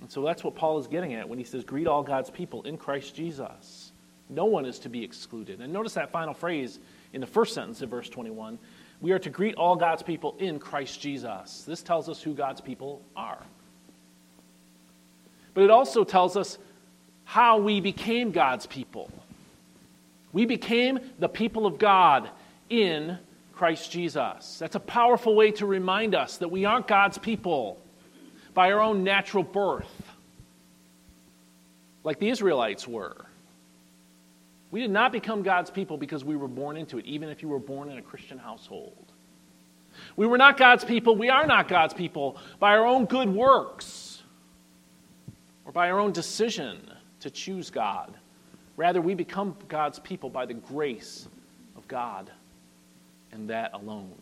And 0.00 0.10
so 0.10 0.22
that's 0.22 0.44
what 0.44 0.54
Paul 0.54 0.78
is 0.78 0.86
getting 0.86 1.14
at 1.14 1.28
when 1.28 1.38
he 1.38 1.44
says, 1.44 1.64
Greet 1.64 1.86
all 1.86 2.02
God's 2.02 2.30
people 2.30 2.62
in 2.62 2.76
Christ 2.76 3.14
Jesus. 3.14 3.92
No 4.28 4.44
one 4.44 4.64
is 4.64 4.78
to 4.80 4.88
be 4.88 5.02
excluded. 5.02 5.60
And 5.60 5.72
notice 5.72 5.94
that 5.94 6.12
final 6.12 6.34
phrase 6.34 6.78
in 7.12 7.20
the 7.20 7.26
first 7.26 7.54
sentence 7.54 7.82
of 7.82 7.90
verse 7.90 8.08
21 8.08 8.58
we 9.00 9.12
are 9.12 9.18
to 9.20 9.30
greet 9.30 9.54
all 9.54 9.76
God's 9.76 10.02
people 10.02 10.34
in 10.38 10.58
Christ 10.58 11.00
Jesus. 11.00 11.62
This 11.66 11.82
tells 11.82 12.08
us 12.08 12.20
who 12.20 12.34
God's 12.34 12.60
people 12.60 13.02
are. 13.14 13.38
But 15.54 15.62
it 15.64 15.70
also 15.70 16.04
tells 16.04 16.36
us 16.36 16.58
how 17.24 17.58
we 17.58 17.80
became 17.80 18.32
God's 18.32 18.66
people. 18.66 19.10
We 20.32 20.46
became 20.46 20.98
the 21.18 21.28
people 21.28 21.66
of 21.66 21.78
God 21.78 22.28
in 22.68 23.18
Christ 23.52 23.90
Jesus. 23.90 24.58
That's 24.58 24.74
a 24.74 24.80
powerful 24.80 25.34
way 25.34 25.52
to 25.52 25.66
remind 25.66 26.14
us 26.14 26.38
that 26.38 26.50
we 26.50 26.64
aren't 26.64 26.86
God's 26.86 27.18
people 27.18 27.80
by 28.58 28.72
our 28.72 28.80
own 28.80 29.04
natural 29.04 29.44
birth, 29.44 30.02
like 32.02 32.18
the 32.18 32.28
Israelites 32.28 32.88
were. 32.88 33.14
We 34.72 34.80
did 34.80 34.90
not 34.90 35.12
become 35.12 35.44
God's 35.44 35.70
people 35.70 35.96
because 35.96 36.24
we 36.24 36.34
were 36.34 36.48
born 36.48 36.76
into 36.76 36.98
it, 36.98 37.04
even 37.04 37.28
if 37.28 37.40
you 37.40 37.48
were 37.48 37.60
born 37.60 37.88
in 37.88 37.98
a 37.98 38.02
Christian 38.02 38.36
household. 38.36 39.12
We 40.16 40.26
were 40.26 40.38
not 40.38 40.56
God's 40.56 40.84
people. 40.84 41.14
We 41.14 41.28
are 41.28 41.46
not 41.46 41.68
God's 41.68 41.94
people 41.94 42.36
by 42.58 42.76
our 42.76 42.84
own 42.84 43.04
good 43.04 43.28
works 43.28 44.24
or 45.64 45.70
by 45.70 45.88
our 45.88 46.00
own 46.00 46.10
decision 46.10 46.80
to 47.20 47.30
choose 47.30 47.70
God. 47.70 48.12
Rather, 48.76 49.00
we 49.00 49.14
become 49.14 49.54
God's 49.68 50.00
people 50.00 50.30
by 50.30 50.46
the 50.46 50.54
grace 50.54 51.28
of 51.76 51.86
God 51.86 52.28
and 53.30 53.50
that 53.50 53.72
alone. 53.72 54.18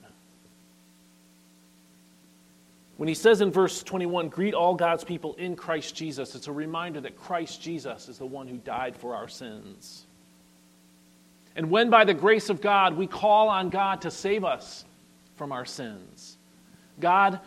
When 2.97 3.09
he 3.09 3.15
says 3.15 3.43
in 3.43 3.51
verse 3.51 3.83
21, 3.83 4.31
greet 4.31 4.55
all 4.55 4.75
God's 4.75 5.05
people 5.05 5.35
in 5.35 5.55
Christ 5.55 5.95
Jesus, 5.95 6.35
it's 6.35 6.47
a 6.47 6.53
reminder 6.53 7.01
that 7.03 7.17
Christ 7.17 7.61
Jesus 7.61 8.09
is 8.09 8.19
the 8.19 8.27
one 8.27 8.49
who 8.49 8.57
died 8.57 8.97
for 8.97 9.15
our 9.15 9.29
sins. 9.29 10.07
And 11.55 11.71
when 11.71 11.91
by 11.91 12.05
the 12.05 12.15
grace 12.15 12.49
of 12.49 12.61
God 12.61 12.97
we 12.97 13.07
call 13.07 13.49
on 13.49 13.71
God 13.71 14.03
to 14.03 14.11
save 14.11 14.45
us 14.45 14.85
from 15.37 15.53
our 15.53 15.65
sins, 15.65 16.39
God 16.99 17.41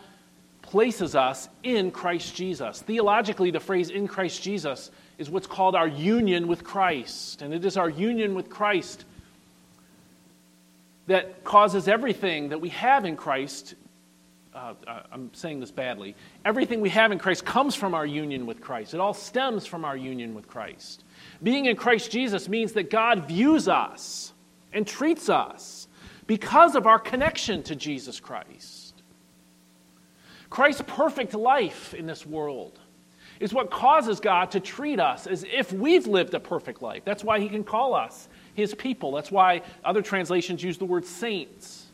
places 0.62 1.16
us 1.16 1.48
in 1.64 1.90
Christ 1.90 2.36
Jesus. 2.36 2.82
Theologically, 2.82 3.50
the 3.50 3.60
phrase 3.60 3.90
in 3.90 4.06
Christ 4.06 4.42
Jesus 4.42 4.90
is 5.18 5.28
what's 5.28 5.46
called 5.46 5.74
our 5.74 5.88
union 5.88 6.46
with 6.46 6.62
Christ. 6.62 7.42
And 7.42 7.52
it 7.52 7.64
is 7.64 7.76
our 7.76 7.90
union 7.90 8.34
with 8.34 8.48
Christ 8.48 9.04
that 11.08 11.42
causes 11.42 11.88
everything 11.88 12.50
that 12.50 12.60
we 12.60 12.68
have 12.68 13.04
in 13.04 13.16
Christ 13.16 13.74
uh, 14.60 14.74
I'm 15.10 15.32
saying 15.32 15.60
this 15.60 15.70
badly. 15.70 16.14
Everything 16.44 16.80
we 16.80 16.90
have 16.90 17.12
in 17.12 17.18
Christ 17.18 17.44
comes 17.44 17.74
from 17.74 17.94
our 17.94 18.04
union 18.04 18.46
with 18.46 18.60
Christ. 18.60 18.94
It 18.94 19.00
all 19.00 19.14
stems 19.14 19.66
from 19.66 19.84
our 19.84 19.96
union 19.96 20.34
with 20.34 20.48
Christ. 20.48 21.04
Being 21.42 21.66
in 21.66 21.76
Christ 21.76 22.10
Jesus 22.10 22.48
means 22.48 22.72
that 22.72 22.90
God 22.90 23.26
views 23.26 23.68
us 23.68 24.32
and 24.72 24.86
treats 24.86 25.28
us 25.28 25.88
because 26.26 26.74
of 26.74 26.86
our 26.86 26.98
connection 26.98 27.62
to 27.64 27.74
Jesus 27.74 28.20
Christ. 28.20 29.02
Christ's 30.50 30.82
perfect 30.86 31.34
life 31.34 31.94
in 31.94 32.06
this 32.06 32.26
world 32.26 32.78
is 33.38 33.54
what 33.54 33.70
causes 33.70 34.20
God 34.20 34.50
to 34.50 34.60
treat 34.60 35.00
us 35.00 35.26
as 35.26 35.44
if 35.50 35.72
we've 35.72 36.06
lived 36.06 36.34
a 36.34 36.40
perfect 36.40 36.82
life. 36.82 37.02
That's 37.04 37.24
why 37.24 37.40
He 37.40 37.48
can 37.48 37.64
call 37.64 37.94
us 37.94 38.28
His 38.54 38.74
people. 38.74 39.12
That's 39.12 39.30
why 39.30 39.62
other 39.84 40.02
translations 40.02 40.62
use 40.62 40.76
the 40.76 40.84
word 40.84 41.06
saints. 41.06 41.86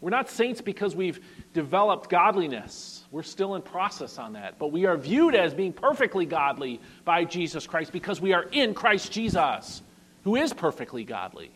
We're 0.00 0.10
not 0.10 0.28
saints 0.28 0.60
because 0.60 0.94
we've 0.94 1.18
developed 1.54 2.10
godliness. 2.10 3.04
We're 3.10 3.22
still 3.22 3.54
in 3.54 3.62
process 3.62 4.18
on 4.18 4.34
that. 4.34 4.58
But 4.58 4.72
we 4.72 4.84
are 4.84 4.96
viewed 4.96 5.34
as 5.34 5.54
being 5.54 5.72
perfectly 5.72 6.26
godly 6.26 6.80
by 7.04 7.24
Jesus 7.24 7.66
Christ 7.66 7.92
because 7.92 8.20
we 8.20 8.34
are 8.34 8.42
in 8.52 8.74
Christ 8.74 9.10
Jesus, 9.12 9.80
who 10.24 10.36
is 10.36 10.52
perfectly 10.52 11.04
godly. 11.04 11.50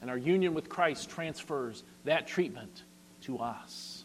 And 0.00 0.08
our 0.08 0.16
union 0.16 0.54
with 0.54 0.70
Christ 0.70 1.10
transfers 1.10 1.82
that 2.04 2.26
treatment 2.26 2.84
to 3.22 3.38
us. 3.38 4.04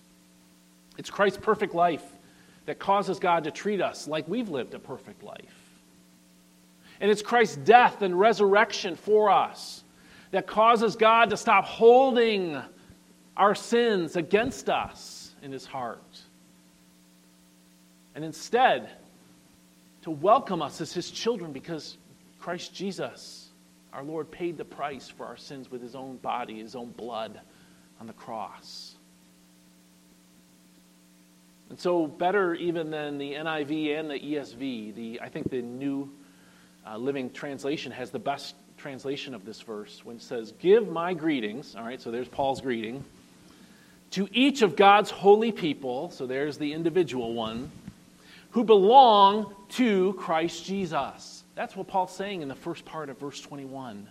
It's 0.98 1.10
Christ's 1.10 1.40
perfect 1.42 1.74
life 1.74 2.04
that 2.66 2.80
causes 2.80 3.20
God 3.20 3.44
to 3.46 3.52
treat 3.52 3.82
us 3.82 4.08
like 4.08 4.28
we've 4.28 4.50
lived 4.50 4.74
a 4.74 4.80
perfect 4.80 5.24
life. 5.24 5.40
And 7.00 7.12
it's 7.12 7.22
Christ's 7.22 7.58
death 7.58 8.02
and 8.02 8.20
resurrection 8.20 8.96
for 8.96 9.30
us 9.30 9.84
that 10.32 10.48
causes 10.48 10.96
God 10.96 11.30
to 11.30 11.38
stop 11.38 11.66
holding 11.66 12.60
our 13.38 13.56
sins 13.56 14.16
against 14.16 14.70
us 14.70 15.34
in 15.42 15.52
his 15.52 15.66
heart. 15.66 16.22
And 18.16 18.24
instead, 18.24 18.90
to 20.04 20.12
welcome 20.12 20.62
us 20.62 20.80
as 20.82 20.94
his 20.94 21.12
children 21.12 21.52
because 21.52 21.98
Christ 22.40 22.74
Jesus, 22.74 23.50
our 23.92 24.04
Lord, 24.04 24.32
paid 24.32 24.58
the 24.58 24.66
price 24.66 25.10
for 25.10 25.26
our 25.26 25.36
sins 25.36 25.70
with 25.70 25.82
his 25.82 25.96
own 25.96 26.18
body, 26.18 26.60
his 26.60 26.76
own 26.76 26.92
blood 26.92 27.40
on 28.00 28.08
the 28.08 28.14
cross. 28.14 28.96
And 31.70 31.80
so, 31.80 32.06
better 32.06 32.54
even 32.54 32.92
than 32.92 33.18
the 33.18 33.34
NIV 33.34 34.00
and 34.00 34.10
the 34.10 34.20
ESV, 34.20 34.96
the, 34.96 35.22
I 35.22 35.30
think 35.30 35.50
the 35.50 35.62
New 35.62 36.10
uh, 36.86 36.98
Living 36.98 37.32
Translation 37.32 37.92
has 37.92 38.12
the 38.12 38.20
best 38.20 38.56
translation 38.78 39.34
of 39.34 39.46
this 39.46 39.62
verse 39.62 40.02
when 40.04 40.18
it 40.18 40.22
says, 40.22 40.54
Give 40.60 40.88
my 40.88 41.14
greetings. 41.14 41.76
All 41.76 41.84
right, 41.84 42.00
so 42.00 42.12
there's 42.12 42.28
Paul's 42.28 42.62
greeting. 42.62 43.04
To 44.16 44.30
each 44.32 44.62
of 44.62 44.78
God's 44.78 45.12
holy 45.12 45.52
people, 45.52 46.10
so 46.10 46.26
there's 46.26 46.58
the 46.58 46.72
individual 46.72 47.34
one, 47.34 47.70
who 48.52 48.64
belong 48.64 49.54
to 49.72 50.14
Christ 50.14 50.64
Jesus. 50.64 51.44
That's 51.54 51.76
what 51.76 51.88
Paul's 51.88 52.16
saying 52.16 52.42
in 52.42 52.48
the 52.48 52.56
first 52.56 52.86
part 52.86 53.10
of 53.10 53.20
verse 53.20 53.42
21. 53.42 54.08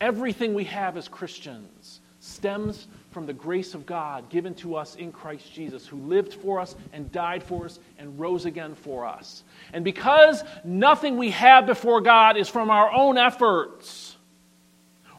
Everything 0.00 0.52
we 0.52 0.64
have 0.64 0.96
as 0.96 1.06
Christians 1.06 2.00
stems 2.18 2.88
from 3.12 3.26
the 3.26 3.32
grace 3.32 3.72
of 3.72 3.86
God 3.86 4.28
given 4.30 4.54
to 4.54 4.74
us 4.74 4.96
in 4.96 5.12
Christ 5.12 5.52
Jesus, 5.54 5.86
who 5.86 5.98
lived 5.98 6.34
for 6.34 6.58
us 6.58 6.74
and 6.92 7.12
died 7.12 7.44
for 7.44 7.66
us 7.66 7.78
and 8.00 8.18
rose 8.18 8.46
again 8.46 8.74
for 8.74 9.06
us. 9.06 9.44
And 9.72 9.84
because 9.84 10.42
nothing 10.64 11.18
we 11.18 11.30
have 11.30 11.66
before 11.66 12.00
God 12.00 12.36
is 12.36 12.48
from 12.48 12.68
our 12.68 12.90
own 12.90 13.16
efforts 13.16 14.11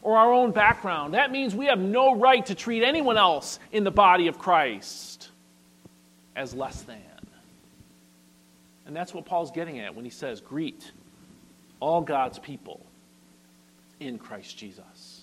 or 0.04 0.16
our 0.16 0.32
own 0.32 0.52
background, 0.52 1.14
that 1.14 1.32
means 1.32 1.54
we 1.54 1.66
have 1.66 1.80
no 1.80 2.14
right 2.14 2.46
to 2.46 2.54
treat 2.54 2.84
anyone 2.84 3.16
else 3.16 3.58
in 3.72 3.82
the 3.82 3.90
body 3.90 4.28
of 4.28 4.38
Christ 4.38 5.30
as 6.36 6.54
less 6.54 6.82
than. 6.82 7.00
And 8.86 8.94
that's 8.94 9.14
what 9.14 9.24
Paul's 9.24 9.50
getting 9.50 9.80
at 9.80 9.94
when 9.94 10.04
he 10.04 10.10
says, 10.10 10.40
Greet 10.40 10.92
all 11.80 12.00
God's 12.00 12.38
people 12.38 12.84
in 14.00 14.18
Christ 14.18 14.56
Jesus. 14.56 15.22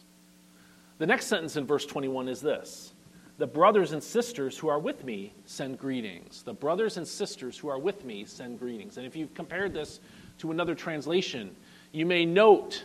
The 0.97 1.05
next 1.05 1.27
sentence 1.27 1.55
in 1.55 1.65
verse 1.65 1.85
21 1.85 2.27
is 2.27 2.41
this 2.41 2.93
The 3.37 3.47
brothers 3.47 3.91
and 3.91 4.03
sisters 4.03 4.57
who 4.57 4.67
are 4.67 4.79
with 4.79 5.03
me 5.03 5.33
send 5.45 5.77
greetings. 5.77 6.43
The 6.43 6.53
brothers 6.53 6.97
and 6.97 7.07
sisters 7.07 7.57
who 7.57 7.69
are 7.69 7.79
with 7.79 8.03
me 8.03 8.25
send 8.25 8.59
greetings. 8.59 8.97
And 8.97 9.05
if 9.05 9.15
you've 9.15 9.33
compared 9.33 9.73
this 9.73 9.99
to 10.39 10.51
another 10.51 10.75
translation, 10.75 11.55
you 11.91 12.05
may 12.05 12.25
note 12.25 12.83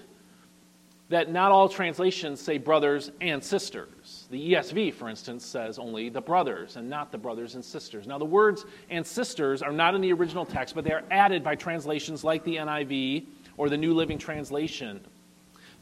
that 1.09 1.31
not 1.31 1.53
all 1.53 1.69
translations 1.69 2.41
say 2.41 2.59
brothers 2.59 3.13
and 3.21 3.43
sisters. 3.43 4.27
The 4.31 4.55
ESV, 4.55 4.95
for 4.95 5.09
instance, 5.09 5.47
says 5.47 5.79
only 5.79 6.09
the 6.09 6.21
brothers 6.21 6.77
and 6.77 6.91
not 6.91 7.13
the 7.13 7.19
brothers 7.19 7.55
and 7.55 7.65
sisters. 7.65 8.07
Now, 8.07 8.19
the 8.19 8.25
words 8.25 8.65
and 8.91 9.07
sisters 9.07 9.63
are 9.63 9.73
not 9.73 9.95
in 9.95 10.01
the 10.01 10.13
original 10.13 10.45
text, 10.45 10.75
but 10.75 10.83
they 10.85 10.93
are 10.93 11.05
added 11.11 11.45
by 11.45 11.55
translations 11.55 12.25
like 12.25 12.43
the 12.43 12.57
NIV 12.57 13.27
or 13.57 13.69
the 13.69 13.77
New 13.77 13.95
Living 13.95 14.19
Translation. 14.19 15.01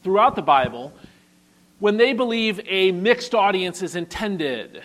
Throughout 0.03 0.37
the 0.37 0.43
Bible, 0.43 0.93
when 1.79 1.97
they 1.97 2.13
believe 2.13 2.61
a 2.67 2.93
mixed 2.93 3.35
audience 3.35 3.83
is 3.83 3.97
intended. 3.97 4.83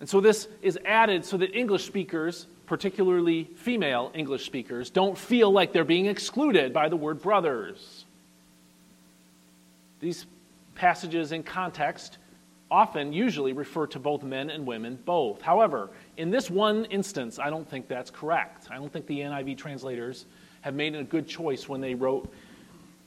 And 0.00 0.08
so 0.08 0.20
this 0.20 0.48
is 0.62 0.78
added 0.84 1.24
so 1.24 1.36
that 1.36 1.56
English 1.56 1.84
speakers, 1.84 2.46
particularly 2.66 3.44
female 3.54 4.10
English 4.14 4.44
speakers, 4.44 4.90
don't 4.90 5.16
feel 5.16 5.52
like 5.52 5.72
they're 5.72 5.84
being 5.84 6.06
excluded 6.06 6.72
by 6.72 6.88
the 6.88 6.96
word 6.96 7.22
brothers. 7.22 8.05
These 10.06 10.26
passages 10.76 11.32
in 11.32 11.42
context 11.42 12.18
often, 12.70 13.12
usually, 13.12 13.52
refer 13.52 13.88
to 13.88 13.98
both 13.98 14.22
men 14.22 14.50
and 14.50 14.64
women 14.64 15.00
both. 15.04 15.42
However, 15.42 15.90
in 16.16 16.30
this 16.30 16.48
one 16.48 16.84
instance, 16.84 17.40
I 17.40 17.50
don't 17.50 17.68
think 17.68 17.88
that's 17.88 18.12
correct. 18.12 18.68
I 18.70 18.76
don't 18.76 18.92
think 18.92 19.08
the 19.08 19.18
NIV 19.18 19.58
translators 19.58 20.26
have 20.60 20.74
made 20.74 20.94
a 20.94 21.02
good 21.02 21.26
choice 21.26 21.68
when 21.68 21.80
they 21.80 21.96
wrote 21.96 22.32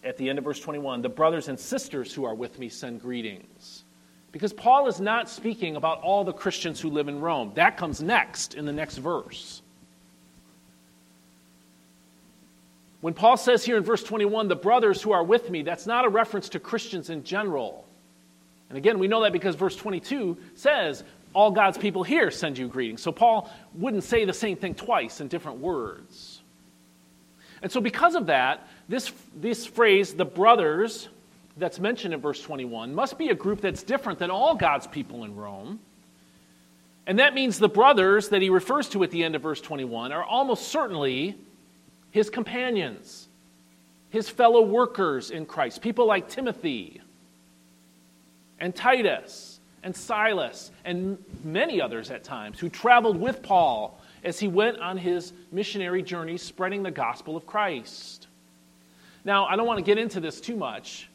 at 0.04 0.18
the 0.18 0.28
end 0.28 0.40
of 0.40 0.44
verse 0.44 0.60
21, 0.60 1.02
the 1.02 1.08
brothers 1.08 1.48
and 1.48 1.58
sisters 1.58 2.14
who 2.14 2.26
are 2.26 2.36
with 2.36 2.60
me 2.60 2.68
send 2.68 3.00
greetings. 3.00 3.86
Because 4.34 4.52
Paul 4.52 4.90
is 4.90 5.00
not 5.00 5.30
speaking 5.30 5.78
about 5.78 6.02
all 6.02 6.26
the 6.26 6.34
Christians 6.34 6.82
who 6.82 6.90
live 6.90 7.08
in 7.08 7.22
Rome. 7.22 7.54
That 7.56 7.78
comes 7.78 8.02
next 8.02 8.56
in 8.56 8.66
the 8.66 8.74
next 8.74 8.98
verse. 8.98 9.62
When 13.02 13.14
Paul 13.14 13.38
says 13.38 13.64
here 13.64 13.78
in 13.78 13.84
verse 13.84 14.04
21, 14.04 14.48
the 14.48 14.56
brothers 14.56 15.02
who 15.02 15.12
are 15.12 15.24
with 15.24 15.50
me, 15.50 15.62
that's 15.62 15.88
not 15.88 16.06
a 16.06 16.10
reference 16.10 16.50
to 16.50 16.60
Christians 16.60 17.10
in 17.10 17.24
general. 17.24 17.86
And 18.68 18.78
again, 18.78 19.00
we 19.00 19.08
know 19.08 19.24
that 19.24 19.34
because 19.34 19.56
verse 19.56 19.76
22 19.76 20.38
says, 20.56 21.04
all 21.34 21.52
God's 21.52 21.78
people 21.78 22.04
here 22.04 22.32
send 22.32 22.58
you 22.58 22.68
greetings. 22.68 23.02
So 23.02 23.12
Paul 23.12 23.50
wouldn't 23.76 24.04
say 24.04 24.26
the 24.26 24.34
same 24.34 24.58
thing 24.58 24.76
twice 24.76 25.22
in 25.22 25.28
different 25.28 25.60
words. 25.60 26.42
And 27.62 27.72
so, 27.72 27.82
because 27.82 28.16
of 28.16 28.28
that, 28.28 28.68
this, 28.88 29.12
this 29.36 29.66
phrase, 29.66 30.14
the 30.14 30.26
brothers, 30.26 31.10
that's 31.58 31.80
mentioned 31.80 32.14
in 32.14 32.22
verse 32.22 32.42
21, 32.42 32.96
must 32.96 33.18
be 33.18 33.30
a 33.30 33.36
group 33.36 33.62
that's 33.62 33.84
different 33.84 34.18
than 34.18 34.32
all 34.32 34.56
God's 34.56 34.88
people 34.88 35.26
in 35.26 35.36
Rome. 35.36 35.80
And 37.06 37.20
that 37.20 37.34
means 37.34 37.60
the 37.60 37.70
brothers 37.70 38.30
that 38.30 38.42
he 38.42 38.50
refers 38.50 38.88
to 38.90 39.04
at 39.04 39.12
the 39.12 39.24
end 39.24 39.36
of 39.36 39.42
verse 39.42 39.60
21 39.60 40.12
are 40.12 40.24
almost 40.24 40.70
certainly 40.70 41.36
his 42.12 42.30
companions, 42.30 43.28
his 44.10 44.30
fellow 44.30 44.62
workers 44.62 45.32
in 45.32 45.46
Christ, 45.46 45.82
people 45.82 46.06
like 46.06 46.30
Timothy 46.30 47.02
and 48.60 48.76
Titus 48.76 49.60
and 49.84 49.96
Silas 49.96 50.72
and 50.86 51.18
many 51.44 51.82
others 51.82 52.12
at 52.12 52.24
times 52.24 52.60
who 52.60 52.70
traveled 52.70 53.20
with 53.20 53.42
Paul 53.42 54.00
as 54.24 54.40
he 54.40 54.48
went 54.48 54.80
on 54.80 54.98
his 54.98 55.32
missionary 55.52 56.02
journey 56.02 56.38
spreading 56.38 56.84
the 56.84 56.92
gospel 56.92 57.38
of 57.38 57.46
Christ. 57.46 58.28
Now, 59.24 59.46
I 59.46 59.56
don't 59.56 59.68
want 59.68 59.78
to 59.78 59.84
get 59.84 59.98
into 59.98 60.20
this 60.20 60.42
too 60.42 60.56
much, 60.56 61.10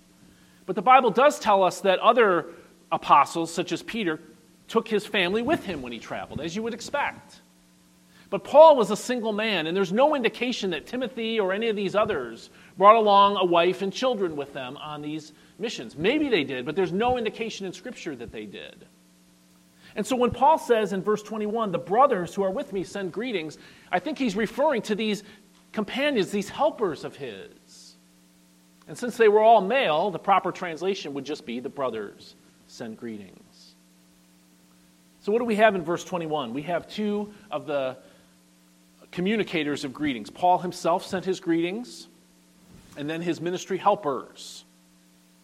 but 0.67 0.77
the 0.77 0.83
Bible 0.83 1.11
does 1.11 1.39
tell 1.39 1.63
us 1.63 1.81
that 1.81 1.99
other 1.99 2.47
apostles, 2.91 3.53
such 3.53 3.73
as 3.73 3.83
Peter, 3.83 4.21
took 4.69 4.89
his 4.89 5.05
family 5.05 5.43
with 5.43 5.65
him 5.65 5.83
when 5.83 5.93
he 5.93 5.99
traveled, 5.99 6.41
as 6.41 6.57
you 6.57 6.63
would 6.63 6.75
expect. 6.75 7.41
But 8.35 8.43
Paul 8.43 8.75
was 8.75 8.91
a 8.91 8.97
single 8.97 9.33
man, 9.33 9.69
and 9.69 9.77
there's 9.77 9.93
no 9.93 10.17
indication 10.17 10.71
that 10.71 10.89
Timothy 10.89 11.39
or 11.39 11.53
any 11.53 11.69
of 11.69 11.77
these 11.77 11.95
others 11.95 12.51
brought 12.77 12.97
along 12.97 13.37
a 13.37 13.45
wife 13.45 13.81
and 13.81 13.93
children 13.93 14.35
with 14.35 14.53
them 14.53 14.77
on 14.79 15.03
these 15.03 15.33
missions. 15.61 15.97
Maybe 15.97 16.29
they 16.29 16.43
did, 16.43 16.67
but 16.67 16.75
there's 16.75 16.91
no 16.91 17.17
indication 17.17 17.65
in 17.65 17.73
Scripture 17.73 18.17
that 18.17 18.33
they 18.33 18.45
did. 18.45 18.87
And 19.95 20.05
so 20.05 20.17
when 20.17 20.33
Paul 20.33 20.59
says 20.59 20.93
in 20.93 21.01
verse 21.01 21.23
21, 21.23 21.71
the 21.71 21.79
brothers 21.79 22.35
who 22.35 22.43
are 22.43 22.51
with 22.51 22.73
me 22.73 22.83
send 22.83 23.13
greetings, 23.13 23.57
I 23.93 24.01
think 24.01 24.19
he's 24.19 24.35
referring 24.35 24.83
to 24.83 24.97
these 24.97 25.23
companions, 25.71 26.33
these 26.33 26.49
helpers 26.49 27.05
of 27.05 27.15
his. 27.15 27.95
And 28.89 28.99
since 28.99 29.17
they 29.17 29.29
were 29.29 29.43
all 29.43 29.61
male, 29.61 30.11
the 30.11 30.19
proper 30.19 30.51
translation 30.51 31.15
would 31.15 31.25
just 31.25 31.47
be 31.47 31.61
the 31.61 31.69
brothers 31.69 32.35
send 32.67 32.99
greetings. 32.99 33.77
So, 35.21 35.31
what 35.31 35.39
do 35.39 35.45
we 35.45 35.55
have 35.55 35.77
in 35.77 35.85
verse 35.85 36.03
21? 36.03 36.53
We 36.53 36.63
have 36.63 36.89
two 36.89 37.33
of 37.53 37.67
the 37.67 37.97
communicators 39.15 39.85
of 39.85 39.95
greetings. 39.95 40.29
Paul 40.29 40.59
himself 40.59 41.07
sent 41.07 41.25
his 41.25 41.39
greetings, 41.39 42.09
and 42.97 43.09
then 43.09 43.23
his 43.23 43.41
ministry 43.41 43.79
helpers, 43.79 44.65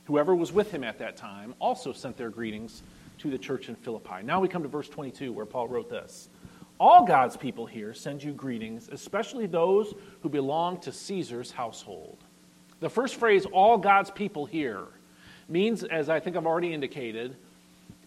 whoever 0.06 0.34
was 0.34 0.52
with 0.52 0.72
him 0.72 0.82
at 0.82 0.98
that 0.98 1.16
time, 1.16 1.54
also 1.60 1.92
sent 1.92 2.16
their 2.16 2.30
greetings 2.30 2.82
to 3.18 3.30
the 3.30 3.38
church 3.38 3.68
in 3.68 3.76
Philippi. 3.76 4.24
Now 4.24 4.40
we 4.40 4.48
come 4.48 4.62
to 4.64 4.68
verse 4.68 4.88
22, 4.88 5.32
where 5.32 5.46
Paul 5.46 5.68
wrote 5.68 5.88
this 5.88 6.28
All 6.80 7.06
God's 7.06 7.36
people 7.36 7.64
here 7.64 7.94
send 7.94 8.24
you 8.24 8.32
greetings, 8.32 8.88
especially 8.90 9.46
those 9.46 9.94
who 10.22 10.28
belong 10.28 10.80
to 10.80 10.90
Caesar's 10.90 11.52
household. 11.52 12.18
The 12.80 12.90
first 12.90 13.16
phrase, 13.16 13.46
all 13.46 13.78
God's 13.78 14.10
people 14.10 14.46
here, 14.46 14.82
means, 15.48 15.84
as 15.84 16.08
I 16.08 16.18
think 16.18 16.36
I've 16.36 16.46
already 16.46 16.74
indicated, 16.74 17.36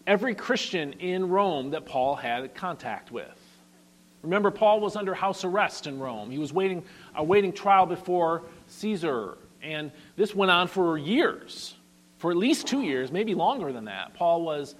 every 0.06 0.34
Christian 0.34 0.92
in 0.94 1.30
Rome 1.30 1.70
that 1.70 1.86
Paul 1.86 2.16
had 2.16 2.54
contact 2.54 3.10
with. 3.10 3.43
Remember, 4.24 4.50
Paul 4.50 4.80
was 4.80 4.96
under 4.96 5.14
house 5.14 5.44
arrest 5.44 5.86
in 5.86 5.98
Rome. 5.98 6.30
He 6.30 6.38
was 6.38 6.52
waiting, 6.52 6.82
awaiting 7.14 7.52
trial 7.52 7.86
before 7.86 8.42
Caesar. 8.68 9.36
And 9.62 9.92
this 10.16 10.34
went 10.34 10.50
on 10.50 10.68
for 10.68 10.98
years, 10.98 11.74
for 12.18 12.30
at 12.30 12.36
least 12.36 12.66
two 12.66 12.82
years, 12.82 13.12
maybe 13.12 13.34
longer 13.34 13.72
than 13.72 13.84
that. 13.84 14.14
Paul 14.14 14.42
was 14.42 14.74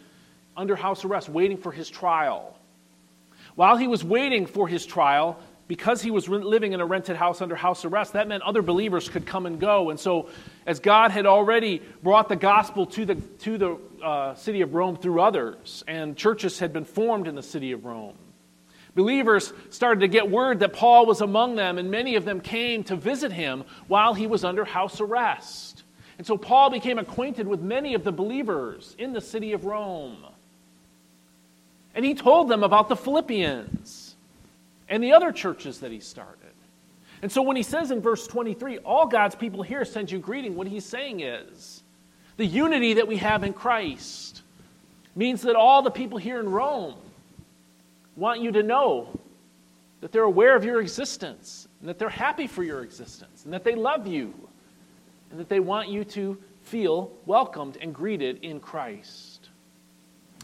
under 0.56 0.76
house 0.76 1.04
arrest, 1.04 1.28
waiting 1.28 1.56
for 1.56 1.72
his 1.72 1.88
trial. 1.88 2.58
While 3.54 3.76
he 3.76 3.86
was 3.86 4.02
waiting 4.02 4.46
for 4.46 4.66
his 4.66 4.84
trial, 4.84 5.38
because 5.66 6.02
he 6.02 6.10
was 6.10 6.28
living 6.28 6.72
in 6.72 6.80
a 6.80 6.86
rented 6.86 7.16
house 7.16 7.40
under 7.40 7.56
house 7.56 7.84
arrest, 7.84 8.12
that 8.12 8.28
meant 8.28 8.42
other 8.42 8.62
believers 8.62 9.08
could 9.08 9.26
come 9.26 9.46
and 9.46 9.58
go. 9.58 9.90
And 9.90 9.98
so, 9.98 10.28
as 10.66 10.80
God 10.80 11.10
had 11.10 11.24
already 11.24 11.80
brought 12.02 12.28
the 12.28 12.36
gospel 12.36 12.86
to 12.86 13.04
the, 13.06 13.14
to 13.14 13.58
the 13.58 13.78
uh, 14.04 14.34
city 14.34 14.60
of 14.60 14.74
Rome 14.74 14.96
through 14.96 15.20
others, 15.20 15.82
and 15.88 16.16
churches 16.16 16.58
had 16.58 16.72
been 16.72 16.84
formed 16.84 17.26
in 17.26 17.34
the 17.34 17.42
city 17.42 17.72
of 17.72 17.84
Rome, 17.84 18.14
believers 18.94 19.52
started 19.70 20.00
to 20.00 20.08
get 20.08 20.30
word 20.30 20.60
that 20.60 20.72
Paul 20.72 21.06
was 21.06 21.20
among 21.20 21.56
them, 21.56 21.78
and 21.78 21.90
many 21.90 22.16
of 22.16 22.24
them 22.24 22.40
came 22.40 22.84
to 22.84 22.96
visit 22.96 23.32
him 23.32 23.64
while 23.88 24.14
he 24.14 24.26
was 24.26 24.44
under 24.44 24.64
house 24.64 25.00
arrest. 25.00 25.82
And 26.18 26.26
so, 26.26 26.36
Paul 26.36 26.70
became 26.70 26.98
acquainted 26.98 27.48
with 27.48 27.60
many 27.60 27.94
of 27.94 28.04
the 28.04 28.12
believers 28.12 28.94
in 28.98 29.12
the 29.12 29.20
city 29.20 29.52
of 29.52 29.64
Rome. 29.64 30.24
And 31.94 32.04
he 32.04 32.14
told 32.14 32.48
them 32.48 32.62
about 32.62 32.88
the 32.88 32.96
Philippians 32.96 34.14
and 34.88 35.02
the 35.02 35.12
other 35.12 35.32
churches 35.32 35.80
that 35.80 35.92
he 35.92 36.00
started. 36.00 36.40
And 37.22 37.32
so 37.32 37.40
when 37.40 37.56
he 37.56 37.62
says 37.62 37.90
in 37.90 38.00
verse 38.00 38.26
23, 38.26 38.78
all 38.78 39.06
God's 39.06 39.34
people 39.34 39.62
here 39.62 39.84
send 39.84 40.10
you 40.10 40.18
greeting, 40.18 40.56
what 40.56 40.66
he's 40.66 40.84
saying 40.84 41.20
is 41.20 41.82
the 42.36 42.44
unity 42.44 42.94
that 42.94 43.08
we 43.08 43.16
have 43.16 43.44
in 43.44 43.52
Christ, 43.52 44.42
means 45.14 45.42
that 45.42 45.54
all 45.54 45.82
the 45.82 45.90
people 45.90 46.18
here 46.18 46.40
in 46.40 46.48
Rome 46.48 46.96
want 48.16 48.40
you 48.40 48.52
to 48.52 48.62
know 48.62 49.08
that 50.00 50.12
they're 50.12 50.22
aware 50.22 50.54
of 50.54 50.64
your 50.64 50.80
existence 50.80 51.66
and 51.80 51.88
that 51.88 51.98
they're 51.98 52.08
happy 52.08 52.46
for 52.46 52.62
your 52.62 52.82
existence 52.82 53.44
and 53.44 53.52
that 53.52 53.64
they 53.64 53.74
love 53.74 54.06
you 54.06 54.34
and 55.30 55.40
that 55.40 55.48
they 55.48 55.60
want 55.60 55.88
you 55.88 56.04
to 56.04 56.38
feel 56.62 57.12
welcomed 57.26 57.78
and 57.80 57.94
greeted 57.94 58.38
in 58.42 58.60
Christ. 58.60 59.48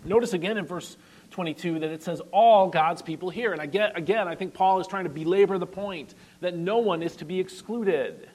Notice 0.04 0.32
again 0.32 0.58
in 0.58 0.64
verse 0.64 0.96
22 1.30 1.78
that 1.80 1.90
it 1.90 2.02
says 2.02 2.20
all 2.32 2.68
God's 2.68 3.02
people 3.02 3.30
here. 3.30 3.52
And 3.52 3.60
again, 3.60 3.92
again, 3.94 4.28
I 4.28 4.34
think 4.34 4.54
Paul 4.54 4.80
is 4.80 4.86
trying 4.86 5.04
to 5.04 5.10
belabor 5.10 5.58
the 5.58 5.66
point 5.66 6.14
that 6.40 6.56
no 6.56 6.78
one 6.78 7.02
is 7.02 7.16
to 7.16 7.24
be 7.24 7.38
excluded. 7.38 8.28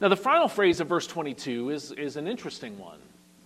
Now, 0.00 0.08
the 0.08 0.16
final 0.16 0.48
phrase 0.48 0.80
of 0.80 0.88
verse 0.88 1.06
22 1.06 1.70
is, 1.70 1.92
is 1.92 2.16
an 2.16 2.28
interesting 2.28 2.78
one. 2.78 2.98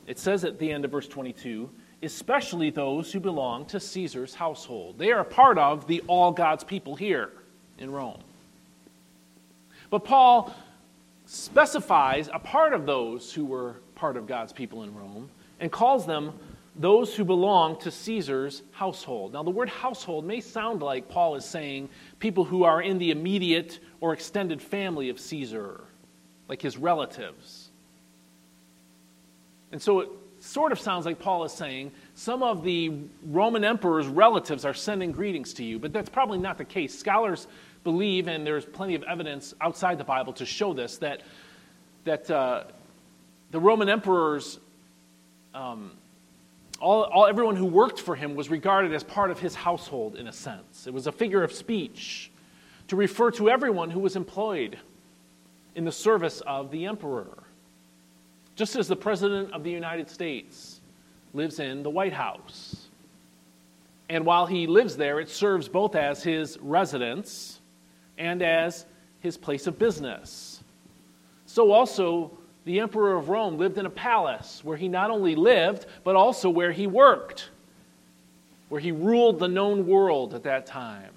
It 0.07 0.19
says 0.19 0.45
at 0.45 0.59
the 0.59 0.71
end 0.71 0.85
of 0.85 0.91
verse 0.91 1.09
22, 1.09 1.71
especially 2.03 2.71
those 2.71 3.13
who 3.13 3.21
belong 3.21 3.65
to 3.67 3.79
Caesar's 3.79 4.35
household. 4.35 4.99
They 4.99 5.13
are 5.13 5.21
a 5.21 5.25
part 5.25 5.59
of 5.59 5.87
the 5.87 6.03
all 6.09 6.33
God's 6.33 6.65
people 6.65 6.97
here 6.97 7.31
in 7.79 7.91
Rome. 7.91 8.21
But 9.91 10.05
Paul 10.05 10.55
specifies 11.27 12.29
a 12.33 12.39
part 12.39 12.73
of 12.73 12.87
those 12.87 13.33
who 13.33 13.45
were 13.45 13.77
part 13.95 14.17
of 14.17 14.27
God's 14.27 14.53
people 14.53 14.83
in 14.83 14.95
Rome 14.95 15.31
and 15.61 15.71
calls 15.71 16.07
them 16.07 16.33
those 16.75 17.15
who 17.15 17.25
belong 17.25 17.79
to 17.81 17.91
Caesar's 17.91 18.63
household. 18.73 19.35
Now, 19.35 19.43
the 19.43 19.51
word 19.51 19.69
household 19.69 20.25
may 20.25 20.41
sound 20.41 20.83
like 20.83 21.09
Paul 21.09 21.37
is 21.37 21.45
saying 21.45 21.89
people 22.19 22.45
who 22.45 22.65
are 22.65 22.81
in 22.81 22.99
the 22.99 23.11
immediate 23.11 23.79
or 24.01 24.13
extended 24.13 24.61
family 24.61 25.11
of 25.11 25.21
Caesar, 25.21 25.81
like 26.49 26.63
his 26.63 26.79
relatives. 26.79 27.69
And 29.71 29.81
so 29.81 30.01
it 30.01 30.09
sort 30.43 30.73
of 30.73 30.81
sounds 30.81 31.07
like 31.07 31.19
Paul 31.19 31.45
is 31.45 31.53
saying 31.53 31.93
some 32.15 32.43
of 32.43 32.65
the 32.65 32.93
Roman 33.27 33.65
emperor's 33.65 34.07
relatives 34.07 34.65
are 34.65 34.75
sending 34.75 35.13
greetings 35.13 35.55
to 35.55 35.65
you, 35.65 35.79
but 35.79 35.93
that's 35.93 36.09
probably 36.09 36.39
not 36.39 36.59
the 36.59 36.65
case. 36.65 36.99
Scholars 36.99 37.47
believe, 37.85 38.29
and 38.29 38.47
there's 38.47 38.65
plenty 38.65 38.95
of 38.95 39.03
evidence 39.05 39.55
outside 39.61 39.99
the 39.99 40.05
Bible 40.05 40.33
to 40.35 40.47
show 40.47 40.73
this, 40.73 40.99
that, 40.99 41.23
that 42.05 42.31
uh, 42.31 42.65
the 43.51 43.61
Roman 43.61 43.89
emperor's 43.89 44.59
um, 45.55 45.93
all, 46.81 47.05
all, 47.05 47.27
everyone 47.27 47.55
who 47.55 47.67
worked 47.67 48.01
for 48.01 48.17
him 48.17 48.35
was 48.35 48.51
regarded 48.51 48.93
as 48.93 49.05
part 49.05 49.31
of 49.31 49.39
his 49.39 49.55
household 49.55 50.17
in 50.17 50.27
a 50.27 50.33
sense. 50.33 50.87
It 50.87 50.93
was 50.93 51.07
a 51.07 51.13
figure 51.13 51.45
of 51.45 51.53
speech 51.53 52.31
to 52.89 52.97
refer 52.97 53.31
to 53.33 53.49
everyone 53.49 53.91
who 53.91 54.01
was 54.01 54.17
employed 54.17 54.79
in 55.77 55.85
the 55.85 55.93
service 55.93 56.41
of 56.41 56.71
the 56.73 56.87
emperor. 56.87 57.42
Just 58.55 58.77
as 58.77 58.89
the 58.89 58.97
President 58.97 59.53
of 59.53 59.65
the 59.65 59.71
United 59.71 60.11
States 60.11 60.81
lives 61.33 61.59
in 61.59 61.83
the 61.83 61.91
White 61.91 62.13
House. 62.13 62.89
And 64.09 64.27
while 64.27 64.45
he 64.45 64.67
lives 64.67 64.97
there, 64.97 65.21
it 65.21 65.31
serves 65.31 65.69
both 65.69 65.97
as 65.97 66.23
his 66.23 66.59
residence 66.61 67.61
and 68.19 68.43
as 68.43 68.85
his 69.21 69.39
place 69.39 69.67
of 69.67 69.79
business. 69.79 70.63
So 71.47 71.73
also, 71.73 72.31
the 72.65 72.81
emperor 72.81 73.17
of 73.17 73.29
Rome 73.29 73.57
lived 73.57 73.79
in 73.79 73.87
a 73.87 73.91
palace 73.91 74.61
where 74.63 74.77
he 74.77 74.89
not 74.89 75.11
only 75.11 75.35
lived, 75.35 75.87
but 76.05 76.15
also 76.15 76.51
where 76.51 76.73
he 76.73 76.87
worked, 76.87 77.49
where 78.69 78.81
he 78.81 78.93
ruled 78.93 79.39
the 79.39 79.49
known 79.49 79.87
world 79.87 80.35
at 80.35 80.43
that 80.45 80.67
time. 80.67 81.11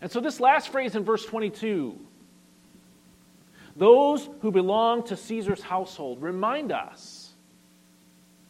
And 0.00 0.10
so, 0.10 0.20
this 0.20 0.40
last 0.40 0.68
phrase 0.68 0.94
in 0.94 1.04
verse 1.04 1.24
22 1.24 1.98
those 3.76 4.28
who 4.40 4.50
belong 4.50 5.04
to 5.04 5.16
Caesar's 5.16 5.62
household 5.62 6.22
remind 6.22 6.72
us 6.72 7.32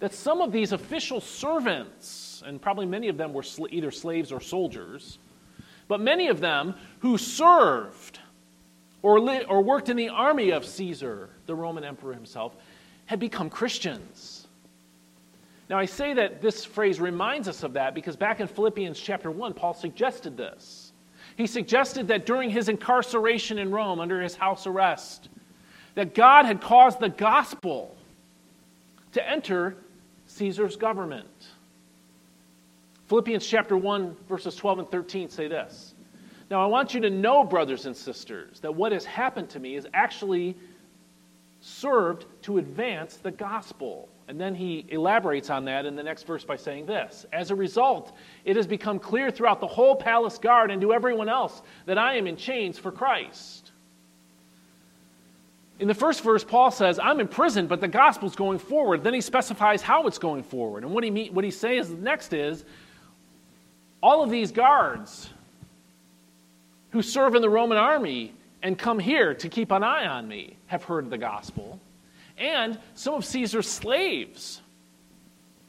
that 0.00 0.12
some 0.12 0.40
of 0.40 0.50
these 0.50 0.72
official 0.72 1.20
servants, 1.20 2.42
and 2.44 2.60
probably 2.60 2.86
many 2.86 3.08
of 3.08 3.16
them 3.16 3.32
were 3.32 3.44
either 3.70 3.92
slaves 3.92 4.32
or 4.32 4.40
soldiers, 4.40 5.18
but 5.86 6.00
many 6.00 6.26
of 6.26 6.40
them 6.40 6.74
who 7.00 7.16
served 7.16 8.18
or, 9.02 9.18
or 9.46 9.62
worked 9.62 9.88
in 9.88 9.96
the 9.96 10.08
army 10.08 10.50
of 10.50 10.64
Caesar, 10.64 11.28
the 11.46 11.54
Roman 11.54 11.84
emperor 11.84 12.14
himself, 12.14 12.52
had 13.06 13.20
become 13.20 13.48
Christians. 13.48 14.46
Now, 15.70 15.78
I 15.78 15.84
say 15.84 16.14
that 16.14 16.42
this 16.42 16.64
phrase 16.64 17.00
reminds 17.00 17.46
us 17.46 17.62
of 17.62 17.74
that 17.74 17.94
because 17.94 18.16
back 18.16 18.40
in 18.40 18.48
Philippians 18.48 18.98
chapter 18.98 19.30
1, 19.30 19.54
Paul 19.54 19.74
suggested 19.74 20.36
this. 20.36 20.81
He 21.42 21.48
suggested 21.48 22.06
that 22.06 22.24
during 22.24 22.50
his 22.50 22.68
incarceration 22.68 23.58
in 23.58 23.72
Rome, 23.72 23.98
under 23.98 24.20
his 24.20 24.36
house 24.36 24.64
arrest, 24.64 25.28
that 25.96 26.14
God 26.14 26.44
had 26.44 26.60
caused 26.60 27.00
the 27.00 27.08
gospel 27.08 27.96
to 29.10 29.28
enter 29.28 29.76
Caesar's 30.28 30.76
government. 30.76 31.26
Philippians 33.08 33.44
chapter 33.44 33.76
1, 33.76 34.16
verses 34.28 34.54
12 34.54 34.78
and 34.78 34.88
13 34.88 35.30
say 35.30 35.48
this 35.48 35.96
now, 36.48 36.62
I 36.62 36.66
want 36.66 36.94
you 36.94 37.00
to 37.00 37.10
know, 37.10 37.42
brothers 37.42 37.86
and 37.86 37.96
sisters, 37.96 38.60
that 38.60 38.72
what 38.72 38.92
has 38.92 39.04
happened 39.04 39.50
to 39.50 39.58
me 39.58 39.74
is 39.74 39.88
actually 39.94 40.56
served 41.60 42.24
to 42.42 42.58
advance 42.58 43.16
the 43.16 43.32
gospel. 43.32 44.08
And 44.28 44.40
then 44.40 44.54
he 44.54 44.86
elaborates 44.88 45.50
on 45.50 45.64
that 45.66 45.84
in 45.84 45.96
the 45.96 46.02
next 46.02 46.26
verse 46.26 46.44
by 46.44 46.56
saying 46.56 46.86
this 46.86 47.26
As 47.32 47.50
a 47.50 47.54
result, 47.54 48.16
it 48.44 48.56
has 48.56 48.66
become 48.66 48.98
clear 48.98 49.30
throughout 49.30 49.60
the 49.60 49.66
whole 49.66 49.96
palace 49.96 50.38
guard 50.38 50.70
and 50.70 50.80
to 50.80 50.92
everyone 50.92 51.28
else 51.28 51.62
that 51.86 51.98
I 51.98 52.16
am 52.16 52.26
in 52.26 52.36
chains 52.36 52.78
for 52.78 52.92
Christ. 52.92 53.72
In 55.80 55.88
the 55.88 55.94
first 55.94 56.22
verse, 56.22 56.44
Paul 56.44 56.70
says, 56.70 57.00
I'm 57.00 57.18
in 57.18 57.26
prison, 57.26 57.66
but 57.66 57.80
the 57.80 57.88
gospel's 57.88 58.36
going 58.36 58.60
forward. 58.60 59.02
Then 59.02 59.14
he 59.14 59.20
specifies 59.20 59.82
how 59.82 60.06
it's 60.06 60.18
going 60.18 60.44
forward. 60.44 60.84
And 60.84 60.92
what 60.92 61.02
he, 61.02 61.10
mean, 61.10 61.34
what 61.34 61.44
he 61.44 61.50
says 61.50 61.90
next 61.90 62.32
is, 62.32 62.64
all 64.00 64.22
of 64.22 64.30
these 64.30 64.52
guards 64.52 65.30
who 66.90 67.02
serve 67.02 67.34
in 67.34 67.42
the 67.42 67.50
Roman 67.50 67.78
army 67.78 68.32
and 68.62 68.78
come 68.78 68.98
here 68.98 69.34
to 69.34 69.48
keep 69.48 69.72
an 69.72 69.82
eye 69.82 70.06
on 70.06 70.28
me 70.28 70.56
have 70.66 70.84
heard 70.84 71.10
the 71.10 71.18
gospel. 71.18 71.80
And 72.38 72.78
some 72.94 73.14
of 73.14 73.24
Caesar's 73.24 73.68
slaves 73.68 74.60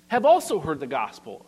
have 0.07 0.25
also 0.25 0.59
heard 0.59 0.79
the 0.79 0.87
gospel. 0.87 1.45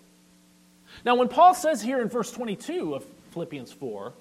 Now, 1.03 1.15
when 1.15 1.27
Paul 1.27 1.53
says 1.53 1.81
here 1.81 2.01
in 2.01 2.09
verse 2.09 2.31
22 2.31 2.95
of 2.95 3.05
Philippians 3.31 3.71
4, 3.71 4.13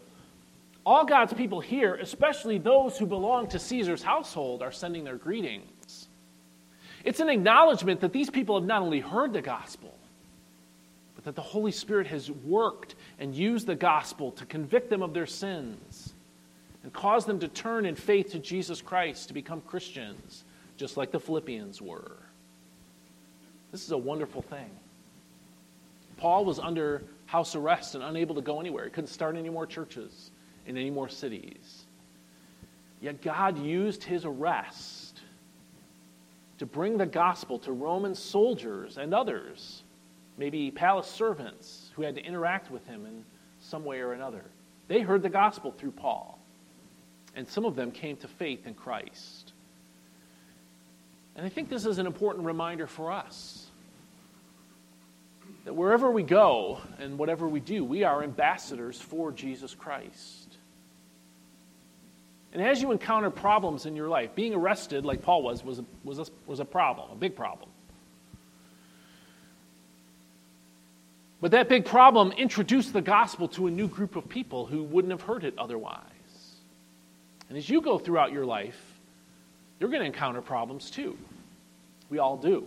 all 0.84 1.04
God's 1.04 1.32
people 1.32 1.60
here, 1.60 1.94
especially 1.94 2.58
those 2.58 2.98
who 2.98 3.06
belong 3.06 3.48
to 3.48 3.58
Caesar's 3.58 4.02
household, 4.02 4.62
are 4.62 4.72
sending 4.72 5.04
their 5.04 5.16
greetings. 5.16 6.08
It's 7.04 7.20
an 7.20 7.28
acknowledgement 7.28 8.00
that 8.00 8.12
these 8.12 8.30
people 8.30 8.58
have 8.58 8.66
not 8.66 8.82
only 8.82 9.00
heard 9.00 9.32
the 9.32 9.42
gospel, 9.42 9.94
but 11.14 11.24
that 11.24 11.36
the 11.36 11.42
Holy 11.42 11.72
Spirit 11.72 12.06
has 12.08 12.30
worked 12.30 12.94
and 13.18 13.34
used 13.34 13.66
the 13.66 13.74
gospel 13.74 14.32
to 14.32 14.46
convict 14.46 14.90
them 14.90 15.02
of 15.02 15.14
their 15.14 15.26
sins 15.26 16.12
and 16.82 16.92
cause 16.92 17.24
them 17.24 17.38
to 17.40 17.48
turn 17.48 17.86
in 17.86 17.94
faith 17.94 18.32
to 18.32 18.38
Jesus 18.38 18.82
Christ 18.82 19.28
to 19.28 19.34
become 19.34 19.62
Christians, 19.62 20.44
just 20.76 20.96
like 20.96 21.10
the 21.12 21.20
Philippians 21.20 21.80
were. 21.80 22.16
This 23.72 23.84
is 23.84 23.92
a 23.92 23.98
wonderful 23.98 24.42
thing. 24.42 24.70
Paul 26.16 26.44
was 26.44 26.58
under 26.58 27.02
house 27.26 27.56
arrest 27.56 27.94
and 27.94 28.04
unable 28.04 28.34
to 28.36 28.42
go 28.42 28.60
anywhere. 28.60 28.84
He 28.84 28.90
couldn't 28.90 29.08
start 29.08 29.36
any 29.36 29.50
more 29.50 29.66
churches 29.66 30.30
in 30.66 30.76
any 30.76 30.90
more 30.90 31.08
cities. 31.08 31.84
Yet 33.00 33.20
God 33.20 33.58
used 33.58 34.04
his 34.04 34.24
arrest 34.24 35.20
to 36.58 36.66
bring 36.66 36.96
the 36.96 37.06
gospel 37.06 37.58
to 37.60 37.72
Roman 37.72 38.14
soldiers 38.14 38.96
and 38.96 39.12
others 39.12 39.82
maybe 40.36 40.70
palace 40.70 41.06
servants 41.06 41.90
who 41.94 42.02
had 42.02 42.14
to 42.16 42.24
interact 42.24 42.70
with 42.70 42.86
him 42.86 43.06
in 43.06 43.24
some 43.60 43.84
way 43.84 44.00
or 44.00 44.12
another. 44.12 44.44
They 44.88 45.00
heard 45.00 45.22
the 45.22 45.28
gospel 45.28 45.72
through 45.72 45.92
Paul, 45.92 46.38
and 47.34 47.48
some 47.48 47.64
of 47.64 47.76
them 47.76 47.90
came 47.90 48.16
to 48.18 48.28
faith 48.28 48.66
in 48.66 48.74
Christ. 48.74 49.52
And 51.36 51.44
I 51.44 51.48
think 51.48 51.68
this 51.68 51.84
is 51.86 51.98
an 51.98 52.06
important 52.06 52.46
reminder 52.46 52.86
for 52.86 53.10
us 53.10 53.66
that 55.64 55.74
wherever 55.74 56.10
we 56.10 56.22
go 56.22 56.80
and 56.98 57.18
whatever 57.18 57.48
we 57.48 57.60
do, 57.60 57.84
we 57.84 58.04
are 58.04 58.22
ambassadors 58.22 59.00
for 59.00 59.32
Jesus 59.32 59.74
Christ. 59.74 60.58
And 62.52 62.62
as 62.62 62.80
you 62.80 62.92
encounter 62.92 63.30
problems 63.30 63.84
in 63.84 63.96
your 63.96 64.08
life, 64.08 64.34
being 64.34 64.54
arrested, 64.54 65.04
like 65.04 65.22
Paul 65.22 65.42
was, 65.42 65.64
was 65.64 65.80
a, 65.80 65.84
was 66.04 66.18
a, 66.20 66.26
was 66.46 66.60
a 66.60 66.64
problem, 66.64 67.10
a 67.10 67.16
big 67.16 67.34
problem. 67.34 67.70
But 71.40 71.50
that 71.50 71.68
big 71.68 71.84
problem 71.84 72.32
introduced 72.32 72.92
the 72.92 73.02
gospel 73.02 73.48
to 73.48 73.66
a 73.66 73.70
new 73.70 73.88
group 73.88 74.16
of 74.16 74.28
people 74.28 74.66
who 74.66 74.84
wouldn't 74.84 75.10
have 75.10 75.22
heard 75.22 75.44
it 75.44 75.54
otherwise. 75.58 76.00
And 77.48 77.58
as 77.58 77.68
you 77.68 77.80
go 77.80 77.98
throughout 77.98 78.32
your 78.32 78.46
life, 78.46 78.93
you're 79.84 79.90
going 79.90 80.00
to 80.00 80.06
encounter 80.06 80.40
problems 80.40 80.90
too. 80.90 81.14
We 82.08 82.18
all 82.18 82.38
do. 82.38 82.66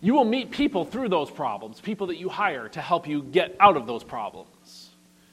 You 0.00 0.14
will 0.14 0.24
meet 0.24 0.52
people 0.52 0.84
through 0.84 1.08
those 1.08 1.32
problems, 1.32 1.80
people 1.80 2.06
that 2.06 2.18
you 2.18 2.28
hire 2.28 2.68
to 2.68 2.80
help 2.80 3.08
you 3.08 3.24
get 3.24 3.56
out 3.58 3.76
of 3.76 3.88
those 3.88 4.04
problems. 4.04 4.90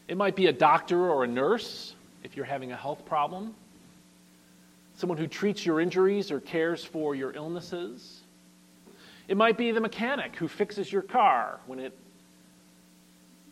It 0.07 0.17
might 0.17 0.35
be 0.35 0.47
a 0.47 0.51
doctor 0.51 1.11
or 1.11 1.25
a 1.25 1.27
nurse 1.27 1.93
if 2.23 2.35
you're 2.35 2.43
having 2.43 2.71
a 2.71 2.75
health 2.75 3.05
problem. 3.05 3.53
someone 4.95 5.19
who 5.19 5.27
treats 5.27 5.63
your 5.63 5.79
injuries 5.79 6.31
or 6.31 6.39
cares 6.39 6.83
for 6.83 7.13
your 7.13 7.33
illnesses. 7.33 8.21
It 9.27 9.37
might 9.37 9.59
be 9.59 9.69
the 9.69 9.79
mechanic 9.79 10.35
who 10.37 10.47
fixes 10.47 10.91
your 10.91 11.03
car 11.03 11.59
when 11.67 11.77
it 11.77 11.95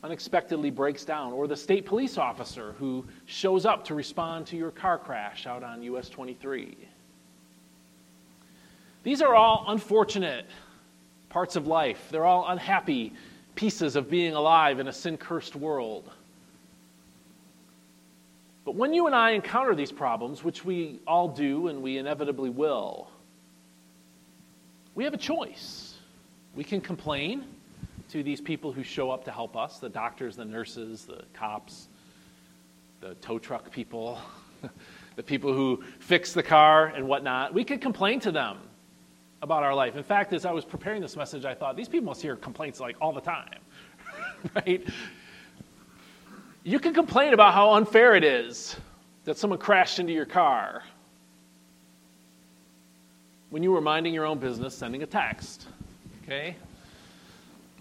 unexpectedly 0.04 0.72
breaks 0.72 1.06
down, 1.06 1.32
or 1.32 1.48
the 1.48 1.56
state 1.56 1.86
police 1.86 2.18
officer 2.18 2.74
who 2.80 3.06
shows 3.26 3.66
up 3.66 3.86
to 3.86 3.94
respond 3.94 4.48
to 4.48 4.58
your 4.58 4.72
car 4.72 4.98
crash 4.98 5.46
out 5.46 5.64
on 5.64 5.84
US 5.84 6.10
23. 6.10 6.76
These 9.04 9.22
are 9.22 9.36
all 9.36 9.66
unfortunate 9.68 10.46
parts 11.30 11.56
of 11.56 11.68
life. 11.68 12.08
They're 12.12 12.26
all 12.26 12.48
unhappy 12.48 13.14
pieces 13.56 13.96
of 13.96 14.10
being 14.10 14.34
alive 14.34 14.80
in 14.80 14.88
a 14.88 14.94
sin 14.94 15.18
cursed 15.18 15.56
world. 15.56 16.10
But 18.64 18.76
when 18.76 18.94
you 18.94 19.08
and 19.08 19.16
I 19.16 19.32
encounter 19.32 19.74
these 19.74 19.92
problems, 19.92 20.44
which 20.44 20.64
we 20.64 21.00
all 21.08 21.28
do 21.28 21.68
and 21.68 21.82
we 21.82 21.98
inevitably 21.98 22.50
will, 22.50 23.10
we 24.94 25.04
have 25.04 25.14
a 25.14 25.18
choice. 25.18 25.96
We 26.56 26.64
can 26.64 26.82
complain 26.82 27.46
to 28.12 28.24
these 28.24 28.42
people 28.42 28.74
who 28.74 28.84
show 28.84 29.10
up 29.10 29.24
to 29.26 29.32
help 29.32 29.56
us 29.56 29.80
the 29.80 29.88
doctors, 29.88 30.36
the 30.36 30.44
nurses, 30.44 31.06
the 31.06 31.24
cops, 31.34 31.88
the 33.00 33.16
tow 33.16 33.40
truck 33.40 33.72
people, 33.72 34.20
the 35.16 35.24
people 35.24 35.54
who 35.54 35.82
fix 36.00 36.34
the 36.34 36.44
car 36.44 36.88
and 36.88 37.08
whatnot. 37.08 37.54
We 37.54 37.64
could 37.64 37.82
complain 37.82 38.20
to 38.22 38.32
them 38.32 38.58
about 39.42 39.64
our 39.64 39.74
life. 39.74 39.96
In 39.96 40.04
fact, 40.04 40.34
as 40.34 40.46
I 40.46 40.52
was 40.52 40.66
preparing 40.66 41.02
this 41.02 41.16
message, 41.16 41.46
I 41.46 41.54
thought 41.54 41.78
these 41.78 41.88
people 41.88 42.06
must 42.08 42.22
hear 42.22 42.36
complaints 42.36 42.80
like 42.80 42.98
all 43.00 43.14
the 43.14 43.22
time, 43.22 43.60
right? 44.56 44.86
You 46.64 46.80
can 46.80 46.94
complain 46.94 47.34
about 47.34 47.54
how 47.54 47.74
unfair 47.74 48.16
it 48.16 48.24
is 48.24 48.76
that 49.24 49.38
someone 49.38 49.58
crashed 49.58 50.00
into 50.00 50.12
your 50.12 50.26
car 50.26 50.84
when 53.52 53.64
you 53.64 53.72
were 53.72 53.82
minding 53.82 54.14
your 54.14 54.26
own 54.26 54.38
business, 54.38 54.78
sending 54.78 55.02
a 55.02 55.06
text. 55.06 55.68
Okay? 56.24 56.56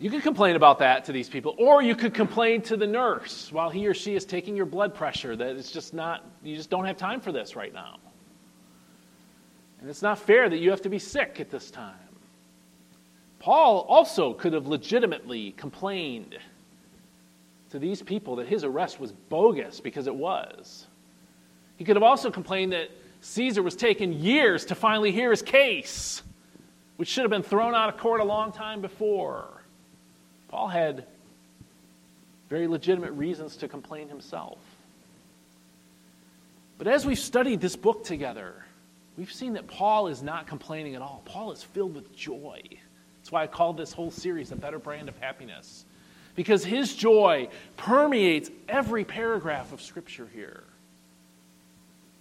You 0.00 0.08
could 0.08 0.22
complain 0.22 0.56
about 0.56 0.78
that 0.78 1.04
to 1.04 1.12
these 1.12 1.28
people, 1.28 1.54
or 1.58 1.82
you 1.82 1.94
could 1.94 2.14
complain 2.14 2.62
to 2.62 2.76
the 2.78 2.86
nurse 2.86 3.52
while 3.52 3.68
he 3.68 3.86
or 3.86 3.92
she 3.92 4.14
is 4.14 4.24
taking 4.24 4.56
your 4.56 4.64
blood 4.64 4.94
pressure 4.94 5.36
that 5.36 5.56
it's 5.56 5.70
just 5.70 5.92
not, 5.92 6.24
you 6.42 6.56
just 6.56 6.70
don't 6.70 6.86
have 6.86 6.96
time 6.96 7.20
for 7.20 7.32
this 7.32 7.54
right 7.54 7.74
now. 7.74 7.98
And 9.78 9.90
it's 9.90 10.00
not 10.00 10.18
fair 10.18 10.48
that 10.48 10.56
you 10.56 10.70
have 10.70 10.80
to 10.82 10.88
be 10.88 10.98
sick 10.98 11.38
at 11.38 11.50
this 11.50 11.70
time. 11.70 11.94
Paul 13.40 13.84
also 13.90 14.32
could 14.32 14.54
have 14.54 14.66
legitimately 14.66 15.52
complained 15.52 16.38
to 17.68 17.78
these 17.78 18.00
people 18.00 18.36
that 18.36 18.48
his 18.48 18.64
arrest 18.64 19.00
was 19.00 19.12
bogus 19.12 19.80
because 19.80 20.06
it 20.06 20.14
was. 20.14 20.86
He 21.76 21.84
could 21.84 21.96
have 21.96 22.02
also 22.02 22.30
complained 22.30 22.72
that 22.72 22.90
Caesar 23.20 23.62
was 23.62 23.76
taking 23.76 24.14
years 24.14 24.64
to 24.66 24.74
finally 24.74 25.12
hear 25.12 25.30
his 25.30 25.42
case, 25.42 26.22
which 26.96 27.08
should 27.08 27.22
have 27.22 27.30
been 27.30 27.42
thrown 27.42 27.74
out 27.74 27.90
of 27.90 28.00
court 28.00 28.22
a 28.22 28.24
long 28.24 28.50
time 28.50 28.80
before. 28.80 29.59
Paul 30.50 30.66
had 30.68 31.04
very 32.48 32.66
legitimate 32.66 33.12
reasons 33.12 33.56
to 33.58 33.68
complain 33.68 34.08
himself. 34.08 34.58
But 36.76 36.88
as 36.88 37.06
we've 37.06 37.18
studied 37.18 37.60
this 37.60 37.76
book 37.76 38.04
together, 38.04 38.64
we've 39.16 39.32
seen 39.32 39.52
that 39.52 39.68
Paul 39.68 40.08
is 40.08 40.22
not 40.22 40.48
complaining 40.48 40.96
at 40.96 41.02
all. 41.02 41.22
Paul 41.24 41.52
is 41.52 41.62
filled 41.62 41.94
with 41.94 42.14
joy. 42.16 42.60
That's 43.18 43.30
why 43.30 43.44
I 43.44 43.46
called 43.46 43.76
this 43.76 43.92
whole 43.92 44.10
series 44.10 44.50
A 44.50 44.56
Better 44.56 44.80
Brand 44.80 45.08
of 45.08 45.16
Happiness. 45.18 45.84
Because 46.34 46.64
his 46.64 46.94
joy 46.94 47.48
permeates 47.76 48.50
every 48.68 49.04
paragraph 49.04 49.72
of 49.72 49.80
Scripture 49.80 50.28
here. 50.32 50.64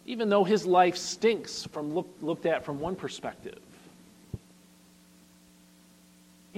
Even 0.05 0.29
though 0.29 0.43
his 0.43 0.65
life 0.65 0.97
stinks 0.97 1.63
from 1.65 1.93
look, 1.95 2.09
looked 2.21 2.45
at 2.45 2.65
from 2.65 2.79
one 2.79 2.95
perspective. 2.95 3.59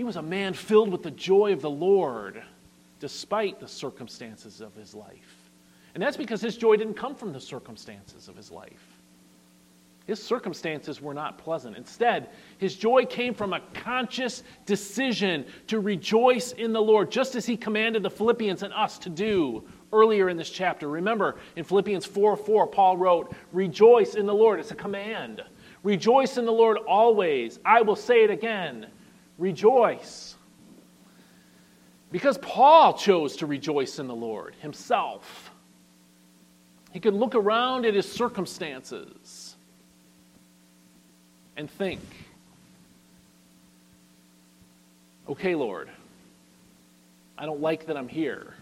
He 0.02 0.04
was 0.04 0.16
a 0.16 0.24
man 0.24 0.56
filled 0.56 0.92
with 0.92 1.04
the 1.04 1.12
joy 1.12 1.54
of 1.54 1.62
the 1.62 1.70
Lord 1.70 2.42
despite 3.00 3.60
the 3.60 3.68
circumstances 3.68 4.60
of 4.60 4.74
his 4.74 4.96
life. 4.96 5.52
And 5.94 6.02
that's 6.02 6.18
because 6.18 6.42
his 6.42 6.58
joy 6.58 6.76
didn't 6.76 6.96
come 6.96 7.14
from 7.14 7.32
the 7.32 7.40
circumstances 7.40 8.28
of 8.28 8.36
his 8.36 8.50
life. 8.50 8.84
His 10.08 10.20
circumstances 10.20 11.04
were 11.04 11.14
not 11.14 11.38
pleasant. 11.38 11.78
Instead, 11.78 12.30
his 12.58 12.76
joy 12.76 13.06
came 13.06 13.36
from 13.36 13.54
a 13.54 13.60
conscious 13.76 14.42
decision 14.66 15.46
to 15.68 15.80
rejoice 15.80 16.54
in 16.54 16.74
the 16.74 16.82
Lord, 16.82 17.12
just 17.12 17.36
as 17.36 17.46
he 17.46 17.56
commanded 17.56 18.02
the 18.02 18.10
Philippians 18.10 18.64
and 18.64 18.74
us 18.74 18.98
to 18.98 19.10
do 19.10 19.64
earlier 19.94 20.30
in 20.30 20.36
this 20.36 20.50
chapter. 20.50 20.88
Remember, 20.88 21.36
in 21.56 21.64
Philippians 21.64 22.08
4 22.08 22.38
4, 22.38 22.66
Paul 22.66 22.98
wrote, 22.98 23.36
Rejoice 23.54 24.16
in 24.16 24.26
the 24.26 24.34
Lord. 24.34 24.60
It's 24.60 24.72
a 24.72 24.76
command. 24.76 25.44
Rejoice 25.84 26.38
in 26.38 26.46
the 26.46 26.52
Lord 26.52 26.78
always. 26.88 27.60
I 27.64 27.84
will 27.84 27.96
say 27.96 28.24
it 28.24 28.32
again. 28.32 28.88
Rejoice. 29.42 30.36
Because 32.12 32.38
Paul 32.38 32.94
chose 32.94 33.38
to 33.38 33.48
rejoice 33.48 33.98
in 33.98 34.08
the 34.08 34.16
Lord 34.16 34.54
himself, 34.62 35.50
he 36.92 37.00
could 37.00 37.16
look 37.16 37.34
around 37.34 37.88
at 37.88 37.96
his 37.96 38.10
circumstances 38.10 39.56
and 41.58 41.72
think, 41.72 42.02
okay, 45.28 45.56
Lord, 45.56 45.90
I 47.36 47.48
don't 47.48 47.62
like 47.62 47.88
that 47.88 47.98
I'm 47.98 48.10
here, 48.10 48.54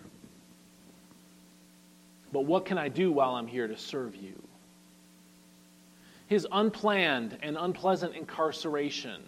but 2.32 2.46
what 2.46 2.64
can 2.64 2.78
I 2.78 2.88
do 2.88 3.12
while 3.12 3.36
I'm 3.36 3.48
here 3.48 3.68
to 3.68 3.78
serve 3.78 4.16
you? 4.16 4.42
His 6.28 6.48
unplanned 6.50 7.38
and 7.42 7.58
unpleasant 7.60 8.16
incarceration 8.16 9.24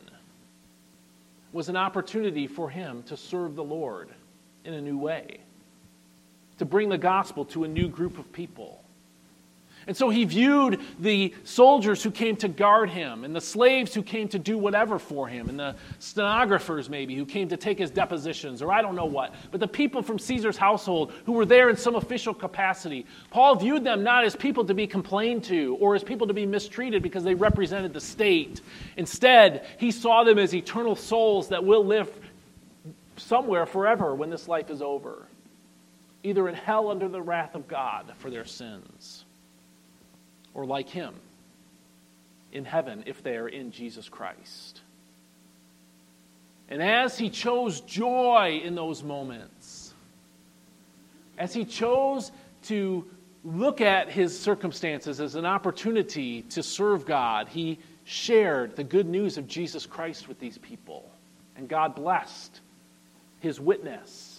was 1.51 1.69
an 1.69 1.75
opportunity 1.75 2.47
for 2.47 2.69
him 2.69 3.03
to 3.03 3.17
serve 3.17 3.55
the 3.55 3.63
Lord 3.63 4.09
in 4.63 4.73
a 4.73 4.81
new 4.81 4.97
way, 4.97 5.39
to 6.57 6.65
bring 6.65 6.89
the 6.89 6.97
gospel 6.97 7.45
to 7.45 7.63
a 7.63 7.67
new 7.67 7.87
group 7.87 8.17
of 8.17 8.31
people. 8.31 8.83
And 9.87 9.97
so 9.97 10.09
he 10.09 10.25
viewed 10.25 10.79
the 10.99 11.33
soldiers 11.43 12.03
who 12.03 12.11
came 12.11 12.35
to 12.37 12.47
guard 12.47 12.89
him, 12.89 13.23
and 13.23 13.35
the 13.35 13.41
slaves 13.41 13.93
who 13.93 14.03
came 14.03 14.27
to 14.27 14.37
do 14.37 14.57
whatever 14.57 14.99
for 14.99 15.27
him, 15.27 15.49
and 15.49 15.59
the 15.59 15.75
stenographers 15.97 16.87
maybe 16.87 17.15
who 17.15 17.25
came 17.25 17.49
to 17.49 17.57
take 17.57 17.79
his 17.79 17.89
depositions, 17.89 18.61
or 18.61 18.71
I 18.71 18.83
don't 18.83 18.95
know 18.95 19.05
what, 19.05 19.33
but 19.49 19.59
the 19.59 19.67
people 19.67 20.03
from 20.03 20.19
Caesar's 20.19 20.57
household 20.57 21.13
who 21.25 21.31
were 21.31 21.45
there 21.45 21.69
in 21.69 21.75
some 21.75 21.95
official 21.95 22.33
capacity. 22.33 23.07
Paul 23.31 23.55
viewed 23.55 23.83
them 23.83 24.03
not 24.03 24.23
as 24.23 24.35
people 24.35 24.63
to 24.65 24.73
be 24.75 24.85
complained 24.85 25.43
to 25.45 25.77
or 25.79 25.95
as 25.95 26.03
people 26.03 26.27
to 26.27 26.33
be 26.33 26.45
mistreated 26.45 27.01
because 27.01 27.23
they 27.23 27.35
represented 27.35 27.91
the 27.91 28.01
state. 28.01 28.61
Instead, 28.97 29.65
he 29.77 29.89
saw 29.89 30.23
them 30.23 30.37
as 30.37 30.53
eternal 30.53 30.95
souls 30.95 31.49
that 31.49 31.63
will 31.63 31.83
live 31.83 32.11
somewhere 33.17 33.65
forever 33.65 34.13
when 34.13 34.29
this 34.29 34.47
life 34.47 34.69
is 34.69 34.81
over, 34.81 35.27
either 36.21 36.47
in 36.47 36.53
hell 36.53 36.89
under 36.91 37.07
the 37.07 37.21
wrath 37.21 37.55
of 37.55 37.67
God 37.67 38.13
for 38.19 38.29
their 38.29 38.45
sins 38.45 39.20
or 40.53 40.65
like 40.65 40.89
him 40.89 41.13
in 42.51 42.65
heaven 42.65 43.03
if 43.05 43.23
they 43.23 43.37
are 43.37 43.47
in 43.47 43.71
Jesus 43.71 44.09
Christ. 44.09 44.81
And 46.69 46.81
as 46.81 47.17
he 47.17 47.29
chose 47.29 47.81
joy 47.81 48.61
in 48.63 48.75
those 48.75 49.03
moments, 49.03 49.93
as 51.37 51.53
he 51.53 51.65
chose 51.65 52.31
to 52.63 53.05
look 53.43 53.81
at 53.81 54.09
his 54.09 54.39
circumstances 54.39 55.19
as 55.19 55.35
an 55.35 55.45
opportunity 55.45 56.43
to 56.43 56.63
serve 56.63 57.05
God, 57.05 57.47
he 57.49 57.79
shared 58.05 58.75
the 58.75 58.83
good 58.83 59.07
news 59.07 59.37
of 59.37 59.47
Jesus 59.47 59.85
Christ 59.85 60.27
with 60.27 60.39
these 60.39 60.57
people. 60.59 61.09
And 61.57 61.67
God 61.67 61.95
blessed 61.95 62.61
his 63.39 63.59
witness 63.59 64.30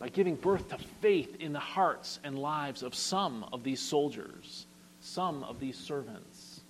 by 0.00 0.08
giving 0.08 0.34
birth 0.34 0.70
to 0.70 0.78
faith 1.00 1.36
in 1.40 1.52
the 1.52 1.60
hearts 1.60 2.18
and 2.24 2.36
lives 2.36 2.82
of 2.82 2.94
some 2.94 3.44
of 3.52 3.62
these 3.62 3.80
soldiers, 3.80 4.66
some 5.00 5.44
of 5.44 5.60
these 5.60 5.76
servants, 5.76 6.62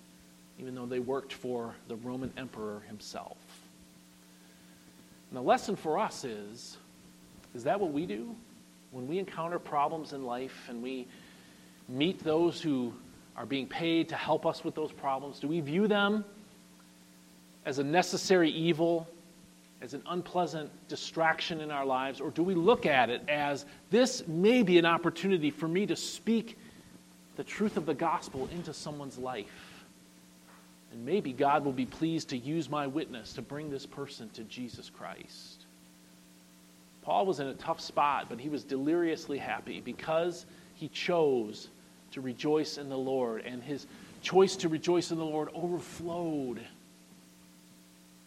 even 0.59 0.75
though 0.75 0.85
they 0.85 0.99
worked 0.99 1.31
for 1.33 1.73
the 1.87 1.95
Roman 1.95 2.31
emperor 2.37 2.81
himself. 2.87 3.37
And 5.29 5.37
the 5.37 5.41
lesson 5.41 5.77
for 5.77 5.97
us 5.97 6.25
is 6.25 6.77
is 7.53 7.63
that 7.65 7.79
what 7.79 7.91
we 7.91 8.05
do? 8.05 8.35
When 8.91 9.07
we 9.07 9.19
encounter 9.19 9.59
problems 9.59 10.13
in 10.13 10.25
life 10.25 10.67
and 10.69 10.81
we 10.81 11.07
meet 11.89 12.23
those 12.23 12.61
who 12.61 12.93
are 13.35 13.45
being 13.45 13.67
paid 13.67 14.09
to 14.09 14.15
help 14.15 14.45
us 14.45 14.63
with 14.63 14.75
those 14.75 14.91
problems, 14.91 15.39
do 15.39 15.47
we 15.47 15.59
view 15.59 15.87
them 15.87 16.23
as 17.65 17.79
a 17.79 17.83
necessary 17.83 18.49
evil 18.49 19.07
as 19.81 19.93
an 19.93 20.03
unpleasant 20.07 20.69
distraction 20.87 21.59
in 21.59 21.71
our 21.71 21.85
lives, 21.85 22.21
or 22.21 22.29
do 22.29 22.43
we 22.43 22.53
look 22.53 22.85
at 22.85 23.09
it 23.09 23.21
as 23.27 23.65
this 23.89 24.27
may 24.27 24.61
be 24.61 24.77
an 24.77 24.85
opportunity 24.85 25.49
for 25.49 25.67
me 25.67 25.85
to 25.87 25.95
speak 25.95 26.57
the 27.35 27.43
truth 27.43 27.77
of 27.77 27.85
the 27.85 27.93
gospel 27.93 28.47
into 28.53 28.73
someone's 28.73 29.17
life? 29.17 29.83
And 30.91 31.05
maybe 31.05 31.33
God 31.33 31.65
will 31.65 31.71
be 31.71 31.85
pleased 31.85 32.29
to 32.29 32.37
use 32.37 32.69
my 32.69 32.85
witness 32.85 33.33
to 33.33 33.41
bring 33.41 33.71
this 33.71 33.85
person 33.85 34.29
to 34.31 34.43
Jesus 34.43 34.89
Christ. 34.89 35.65
Paul 37.01 37.25
was 37.25 37.39
in 37.39 37.47
a 37.47 37.53
tough 37.55 37.79
spot, 37.79 38.27
but 38.29 38.39
he 38.39 38.49
was 38.49 38.63
deliriously 38.63 39.39
happy 39.39 39.81
because 39.81 40.45
he 40.75 40.89
chose 40.89 41.69
to 42.11 42.21
rejoice 42.21 42.77
in 42.77 42.89
the 42.89 42.97
Lord, 42.97 43.43
and 43.45 43.63
his 43.63 43.87
choice 44.21 44.55
to 44.57 44.69
rejoice 44.69 45.11
in 45.11 45.17
the 45.17 45.25
Lord 45.25 45.49
overflowed 45.55 46.59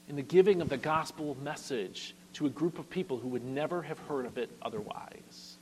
in 0.08 0.16
the 0.16 0.22
giving 0.22 0.60
of 0.60 0.68
the 0.68 0.76
gospel 0.76 1.36
message 1.42 2.14
to 2.34 2.46
a 2.46 2.50
group 2.50 2.78
of 2.78 2.88
people 2.90 3.18
who 3.18 3.28
would 3.28 3.44
never 3.44 3.82
have 3.82 3.98
heard 4.00 4.26
of 4.26 4.38
it 4.38 4.50
otherwise. 4.62 5.56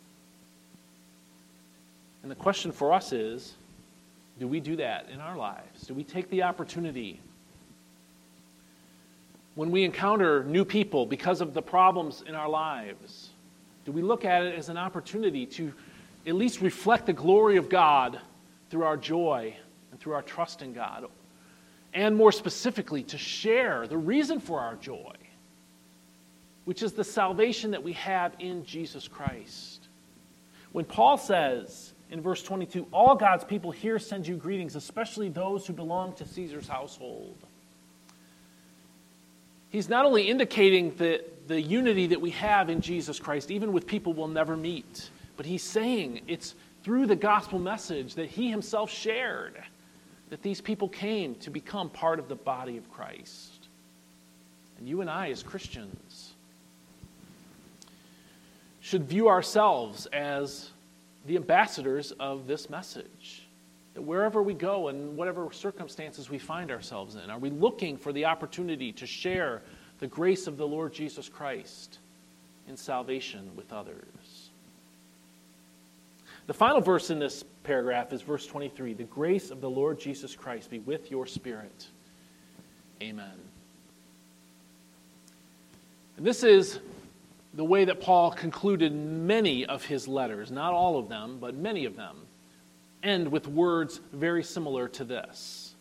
And 2.22 2.30
the 2.30 2.36
question 2.36 2.72
for 2.72 2.92
us 2.92 3.12
is 3.12 3.54
do 4.38 4.48
we 4.48 4.60
do 4.60 4.76
that 4.76 5.08
in 5.12 5.20
our 5.20 5.36
lives? 5.36 5.86
Do 5.86 5.94
we 5.94 6.04
take 6.04 6.28
the 6.30 6.42
opportunity 6.42 7.20
when 9.54 9.70
we 9.70 9.84
encounter 9.84 10.44
new 10.44 10.64
people 10.64 11.04
because 11.04 11.40
of 11.40 11.52
the 11.52 11.62
problems 11.62 12.24
in 12.26 12.34
our 12.34 12.48
lives? 12.48 13.30
Do 13.84 13.92
we 13.92 14.02
look 14.02 14.24
at 14.24 14.42
it 14.42 14.58
as 14.58 14.68
an 14.68 14.78
opportunity 14.78 15.44
to 15.46 15.72
at 16.26 16.34
least 16.34 16.60
reflect 16.60 17.06
the 17.06 17.12
glory 17.12 17.56
of 17.56 17.68
God 17.68 18.18
through 18.70 18.84
our 18.84 18.96
joy 18.96 19.54
and 19.90 20.00
through 20.00 20.14
our 20.14 20.22
trust 20.22 20.62
in 20.62 20.72
God? 20.72 21.06
And 21.94 22.16
more 22.16 22.32
specifically, 22.32 23.02
to 23.04 23.18
share 23.18 23.86
the 23.86 23.98
reason 23.98 24.40
for 24.40 24.60
our 24.60 24.76
joy, 24.76 25.14
which 26.64 26.82
is 26.82 26.92
the 26.92 27.04
salvation 27.04 27.72
that 27.72 27.82
we 27.82 27.92
have 27.94 28.34
in 28.38 28.64
Jesus 28.64 29.08
Christ. 29.08 29.88
When 30.72 30.86
Paul 30.86 31.18
says 31.18 31.92
in 32.10 32.22
verse 32.22 32.42
22, 32.42 32.86
All 32.92 33.14
God's 33.14 33.44
people 33.44 33.70
here 33.70 33.98
send 33.98 34.26
you 34.26 34.36
greetings, 34.36 34.74
especially 34.74 35.28
those 35.28 35.66
who 35.66 35.74
belong 35.74 36.14
to 36.14 36.26
Caesar's 36.26 36.68
household 36.68 37.36
he's 39.72 39.88
not 39.88 40.04
only 40.04 40.28
indicating 40.28 40.94
the, 40.96 41.24
the 41.48 41.60
unity 41.60 42.06
that 42.08 42.20
we 42.20 42.30
have 42.30 42.70
in 42.70 42.80
Jesus 42.80 43.18
Christ, 43.18 43.50
even 43.50 43.72
with 43.72 43.86
people 43.86 44.12
we'll 44.12 44.28
never 44.28 44.56
meet, 44.56 45.10
but 45.36 45.46
he's 45.46 45.64
saying 45.64 46.20
it's 46.28 46.54
through 46.84 47.06
the 47.06 47.16
gospel 47.16 47.58
message 47.58 48.14
that 48.14 48.28
he 48.28 48.50
himself 48.50 48.90
shared 48.90 49.60
that 50.32 50.40
these 50.40 50.62
people 50.62 50.88
came 50.88 51.34
to 51.34 51.50
become 51.50 51.90
part 51.90 52.18
of 52.18 52.26
the 52.26 52.34
body 52.34 52.78
of 52.78 52.90
Christ. 52.90 53.68
And 54.78 54.88
you 54.88 55.02
and 55.02 55.10
I, 55.10 55.28
as 55.28 55.42
Christians, 55.42 56.32
should 58.80 59.04
view 59.04 59.28
ourselves 59.28 60.06
as 60.06 60.70
the 61.26 61.36
ambassadors 61.36 62.12
of 62.12 62.46
this 62.46 62.70
message. 62.70 63.42
That 63.92 64.00
wherever 64.00 64.42
we 64.42 64.54
go 64.54 64.88
and 64.88 65.18
whatever 65.18 65.52
circumstances 65.52 66.30
we 66.30 66.38
find 66.38 66.70
ourselves 66.70 67.14
in, 67.14 67.28
are 67.28 67.38
we 67.38 67.50
looking 67.50 67.98
for 67.98 68.10
the 68.10 68.24
opportunity 68.24 68.90
to 68.92 69.06
share 69.06 69.60
the 69.98 70.06
grace 70.06 70.46
of 70.46 70.56
the 70.56 70.66
Lord 70.66 70.94
Jesus 70.94 71.28
Christ 71.28 71.98
in 72.68 72.78
salvation 72.78 73.50
with 73.54 73.70
others? 73.70 73.98
The 76.46 76.54
final 76.54 76.80
verse 76.80 77.10
in 77.10 77.18
this 77.18 77.44
paragraph 77.64 78.12
is 78.12 78.22
verse 78.22 78.46
23 78.46 78.94
The 78.94 79.04
grace 79.04 79.50
of 79.50 79.60
the 79.60 79.70
Lord 79.70 80.00
Jesus 80.00 80.34
Christ 80.34 80.70
be 80.70 80.78
with 80.78 81.10
your 81.10 81.26
spirit. 81.26 81.86
Amen. 83.00 83.34
And 86.16 86.26
this 86.26 86.44
is 86.44 86.78
the 87.54 87.64
way 87.64 87.84
that 87.84 88.00
Paul 88.00 88.30
concluded 88.30 88.94
many 88.94 89.66
of 89.66 89.84
his 89.84 90.08
letters, 90.08 90.50
not 90.50 90.72
all 90.72 90.98
of 90.98 91.08
them, 91.08 91.38
but 91.40 91.54
many 91.54 91.84
of 91.84 91.96
them 91.96 92.16
end 93.02 93.30
with 93.30 93.48
words 93.48 94.00
very 94.12 94.42
similar 94.42 94.88
to 94.88 95.04
this. 95.04 95.74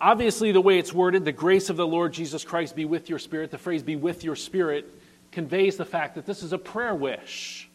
Obviously, 0.00 0.52
the 0.52 0.60
way 0.60 0.78
it's 0.78 0.92
worded, 0.92 1.24
the 1.24 1.32
grace 1.32 1.70
of 1.70 1.76
the 1.76 1.86
Lord 1.86 2.12
Jesus 2.12 2.44
Christ 2.44 2.76
be 2.76 2.84
with 2.84 3.08
your 3.08 3.18
spirit, 3.18 3.50
the 3.50 3.58
phrase 3.58 3.82
be 3.82 3.96
with 3.96 4.22
your 4.22 4.36
spirit 4.36 4.86
conveys 5.32 5.76
the 5.76 5.84
fact 5.84 6.14
that 6.14 6.24
this 6.24 6.42
is 6.42 6.52
a 6.52 6.58
prayer 6.58 6.94
wish. 6.94 7.67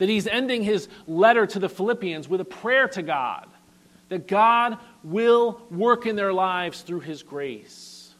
That 0.00 0.08
he's 0.08 0.26
ending 0.26 0.62
his 0.62 0.88
letter 1.06 1.46
to 1.46 1.58
the 1.58 1.68
Philippians 1.68 2.26
with 2.26 2.40
a 2.40 2.44
prayer 2.44 2.88
to 2.88 3.02
God, 3.02 3.46
that 4.08 4.26
God 4.26 4.78
will 5.04 5.60
work 5.70 6.06
in 6.06 6.16
their 6.16 6.32
lives 6.32 6.80
through 6.80 7.00
his 7.00 7.22
grace. 7.22 8.14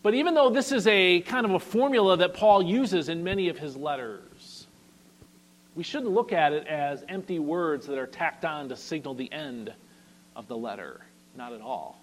But 0.00 0.14
even 0.14 0.34
though 0.34 0.48
this 0.48 0.70
is 0.70 0.86
a 0.86 1.22
kind 1.22 1.44
of 1.44 1.54
a 1.54 1.58
formula 1.58 2.18
that 2.18 2.34
Paul 2.34 2.62
uses 2.62 3.08
in 3.08 3.24
many 3.24 3.48
of 3.48 3.58
his 3.58 3.76
letters, 3.76 4.68
we 5.74 5.82
shouldn't 5.82 6.12
look 6.12 6.32
at 6.32 6.52
it 6.52 6.68
as 6.68 7.02
empty 7.08 7.40
words 7.40 7.88
that 7.88 7.98
are 7.98 8.06
tacked 8.06 8.44
on 8.44 8.68
to 8.68 8.76
signal 8.76 9.14
the 9.14 9.32
end 9.32 9.72
of 10.36 10.46
the 10.46 10.56
letter. 10.56 11.00
Not 11.36 11.52
at 11.52 11.60
all. 11.60 11.98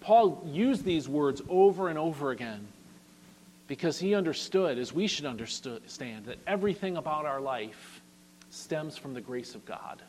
Paul 0.00 0.46
used 0.46 0.84
these 0.84 1.08
words 1.08 1.40
over 1.48 1.88
and 1.88 1.98
over 1.98 2.32
again 2.32 2.68
because 3.66 3.98
he 3.98 4.14
understood, 4.14 4.78
as 4.78 4.92
we 4.92 5.06
should 5.06 5.24
understand, 5.24 6.26
that 6.26 6.38
everything 6.46 6.96
about 6.96 7.24
our 7.24 7.40
life 7.40 8.02
stems 8.50 8.96
from 8.96 9.14
the 9.14 9.20
grace 9.20 9.54
of 9.54 9.64
God. 9.64 10.02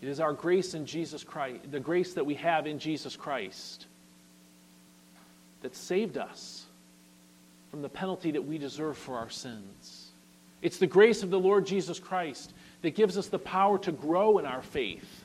It 0.00 0.08
is 0.08 0.20
our 0.20 0.32
grace 0.32 0.74
in 0.74 0.84
Jesus 0.84 1.24
Christ, 1.24 1.70
the 1.70 1.80
grace 1.80 2.14
that 2.14 2.26
we 2.26 2.34
have 2.34 2.66
in 2.66 2.78
Jesus 2.78 3.16
Christ, 3.16 3.86
that 5.62 5.76
saved 5.76 6.18
us 6.18 6.66
from 7.70 7.82
the 7.82 7.88
penalty 7.88 8.32
that 8.32 8.44
we 8.44 8.58
deserve 8.58 8.98
for 8.98 9.16
our 9.16 9.30
sins. 9.30 10.10
It's 10.60 10.78
the 10.78 10.86
grace 10.86 11.22
of 11.22 11.30
the 11.30 11.38
Lord 11.38 11.66
Jesus 11.66 11.98
Christ 11.98 12.52
that 12.82 12.94
gives 12.94 13.16
us 13.16 13.28
the 13.28 13.38
power 13.38 13.78
to 13.78 13.92
grow 13.92 14.38
in 14.38 14.44
our 14.44 14.62
faith 14.62 15.24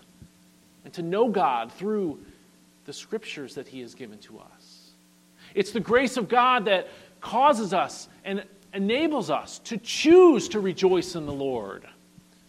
and 0.86 0.94
to 0.94 1.02
know 1.02 1.28
God 1.28 1.72
through 1.74 2.20
the 2.86 2.94
scriptures 2.94 3.56
that 3.56 3.68
He 3.68 3.82
has 3.82 3.96
given 3.96 4.20
to 4.20 4.40
us. 4.40 4.57
It's 5.58 5.72
the 5.72 5.80
grace 5.80 6.18
of 6.18 6.30
God 6.30 6.66
that 6.66 6.88
causes 7.20 7.74
us 7.74 8.10
and 8.24 8.44
enables 8.76 9.32
us 9.32 9.58
to 9.60 9.78
choose 9.80 10.48
to 10.50 10.60
rejoice 10.60 11.16
in 11.16 11.26
the 11.26 11.34
Lord 11.34 11.88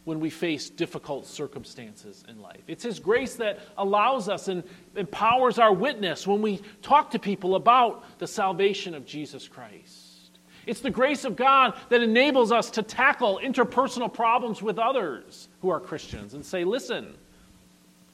when 0.05 0.21
we 0.21 0.29
face 0.29 0.69
difficult 0.69 1.27
circumstances 1.27 2.23
in 2.29 2.43
life. 2.43 2.61
It's 2.67 2.83
His 2.83 2.99
grace 2.99 3.37
that 3.37 3.61
allows 3.79 4.29
us 4.29 4.49
and 4.49 4.63
empowers 4.95 5.59
our 5.59 5.73
witness 5.73 6.27
when 6.27 6.43
we 6.43 6.61
talk 6.83 7.11
to 7.13 7.19
people 7.19 7.55
about 7.55 8.05
the 8.19 8.27
salvation 8.27 8.95
of 8.95 9.07
Jesus 9.07 9.49
Christ. 9.49 10.39
It's 10.67 10.81
the 10.81 10.91
grace 10.91 11.25
of 11.25 11.35
God 11.35 11.79
that 11.89 12.03
enables 12.03 12.53
us 12.53 12.71
to 12.73 12.83
tackle 12.83 13.41
interpersonal 13.43 14.13
problems 14.13 14.61
with 14.61 14.79
others 14.79 15.49
who 15.63 15.71
are 15.71 15.81
Christians 15.81 16.35
and 16.35 16.45
say, 16.45 16.63
listen, 16.65 17.15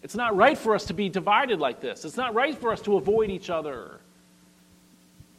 it's 0.04 0.14
not 0.14 0.36
right 0.36 0.56
for 0.56 0.72
us 0.72 0.84
to 0.84 0.94
be 0.94 1.08
divided 1.08 1.58
like 1.58 1.80
this. 1.80 2.04
It's 2.04 2.16
not 2.16 2.32
right 2.32 2.56
for 2.56 2.70
us 2.70 2.80
to 2.82 2.96
avoid 2.96 3.30
each 3.30 3.50
other. 3.50 3.98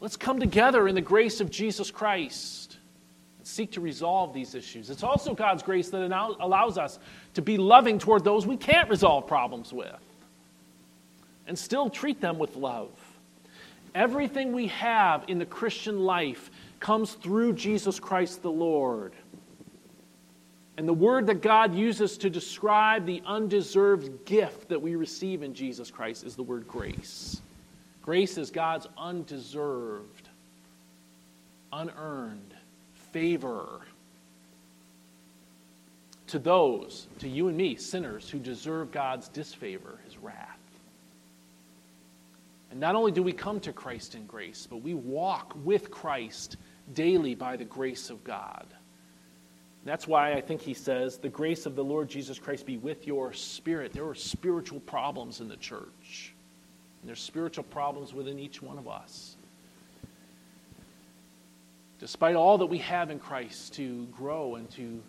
Let's 0.05 0.17
come 0.17 0.39
together 0.39 0.87
in 0.87 0.93
the 0.93 1.01
grace 1.01 1.41
of 1.41 1.49
Jesus 1.49 1.89
Christ 1.89 2.77
and 3.39 3.47
seek 3.47 3.71
to 3.71 3.81
resolve 3.81 4.35
these 4.35 4.53
issues. 4.53 4.91
It's 4.91 5.01
also 5.01 5.33
God's 5.33 5.63
grace 5.63 5.89
that 5.89 5.99
allows 6.39 6.77
us 6.77 6.99
to 7.33 7.41
be 7.41 7.57
loving 7.57 7.97
toward 7.97 8.23
those 8.23 8.45
we 8.45 8.55
can't 8.55 8.87
resolve 8.87 9.25
problems 9.25 9.73
with 9.73 9.99
and 11.47 11.57
still 11.57 11.89
treat 11.89 12.21
them 12.21 12.37
with 12.37 12.55
love. 12.55 12.91
Everything 13.95 14.53
we 14.53 14.67
have 14.67 15.23
in 15.27 15.39
the 15.39 15.45
Christian 15.47 16.01
life 16.01 16.51
comes 16.79 17.13
through 17.13 17.53
Jesus 17.53 17.99
Christ 17.99 18.43
the 18.43 18.51
Lord. 18.51 19.13
And 20.77 20.87
the 20.87 20.93
word 20.93 21.25
that 21.25 21.41
God 21.41 21.73
uses 21.73 22.15
to 22.19 22.29
describe 22.29 23.07
the 23.07 23.23
undeserved 23.25 24.23
gift 24.27 24.69
that 24.69 24.83
we 24.83 24.95
receive 24.95 25.41
in 25.41 25.55
Jesus 25.55 25.89
Christ 25.89 26.23
is 26.23 26.35
the 26.35 26.43
word 26.43 26.67
grace. 26.67 27.41
Grace 28.05 28.37
is 28.37 28.51
God's 28.51 28.85
undeserved, 28.99 30.29
unearned 31.73 32.53
favor 32.93 33.81
to 36.27 36.37
those, 36.37 37.07
to 37.17 37.27
you 37.27 37.47
and 37.47 37.57
me, 37.57 37.75
sinners 37.75 38.29
who 38.29 38.37
deserve 38.37 38.91
God's 38.91 39.27
disfavor, 39.29 39.99
his 40.05 40.19
wrath. 40.19 40.59
And 42.69 42.79
not 42.79 42.93
only 42.93 43.11
do 43.11 43.23
we 43.23 43.33
come 43.33 43.59
to 43.61 43.73
Christ 43.73 44.13
in 44.13 44.27
grace, 44.27 44.67
but 44.69 44.83
we 44.83 44.93
walk 44.93 45.55
with 45.63 45.89
Christ 45.89 46.57
daily 46.93 47.33
by 47.33 47.57
the 47.57 47.65
grace 47.65 48.11
of 48.11 48.23
God. 48.23 48.67
That's 49.83 50.07
why 50.07 50.33
I 50.33 50.41
think 50.41 50.61
he 50.61 50.75
says, 50.75 51.17
The 51.17 51.29
grace 51.29 51.65
of 51.65 51.75
the 51.75 51.83
Lord 51.83 52.07
Jesus 52.07 52.37
Christ 52.37 52.67
be 52.67 52.77
with 52.77 53.07
your 53.07 53.33
spirit. 53.33 53.93
There 53.93 54.07
are 54.07 54.13
spiritual 54.13 54.81
problems 54.81 55.41
in 55.41 55.47
the 55.47 55.57
church, 55.57 56.34
and 57.05 57.09
there's 57.09 57.21
spiritual 57.21 57.63
problems 57.65 58.13
within 58.13 58.39
each 58.39 58.61
one 58.61 58.77
of 58.77 58.87
us 58.87 59.35
despite 61.99 62.35
all 62.35 62.57
that 62.57 62.65
we 62.65 62.79
have 62.79 63.09
in 63.09 63.19
Christ 63.19 63.73
to 63.75 64.05
grow 64.07 64.55
and 64.55 64.69
to 64.71 65.01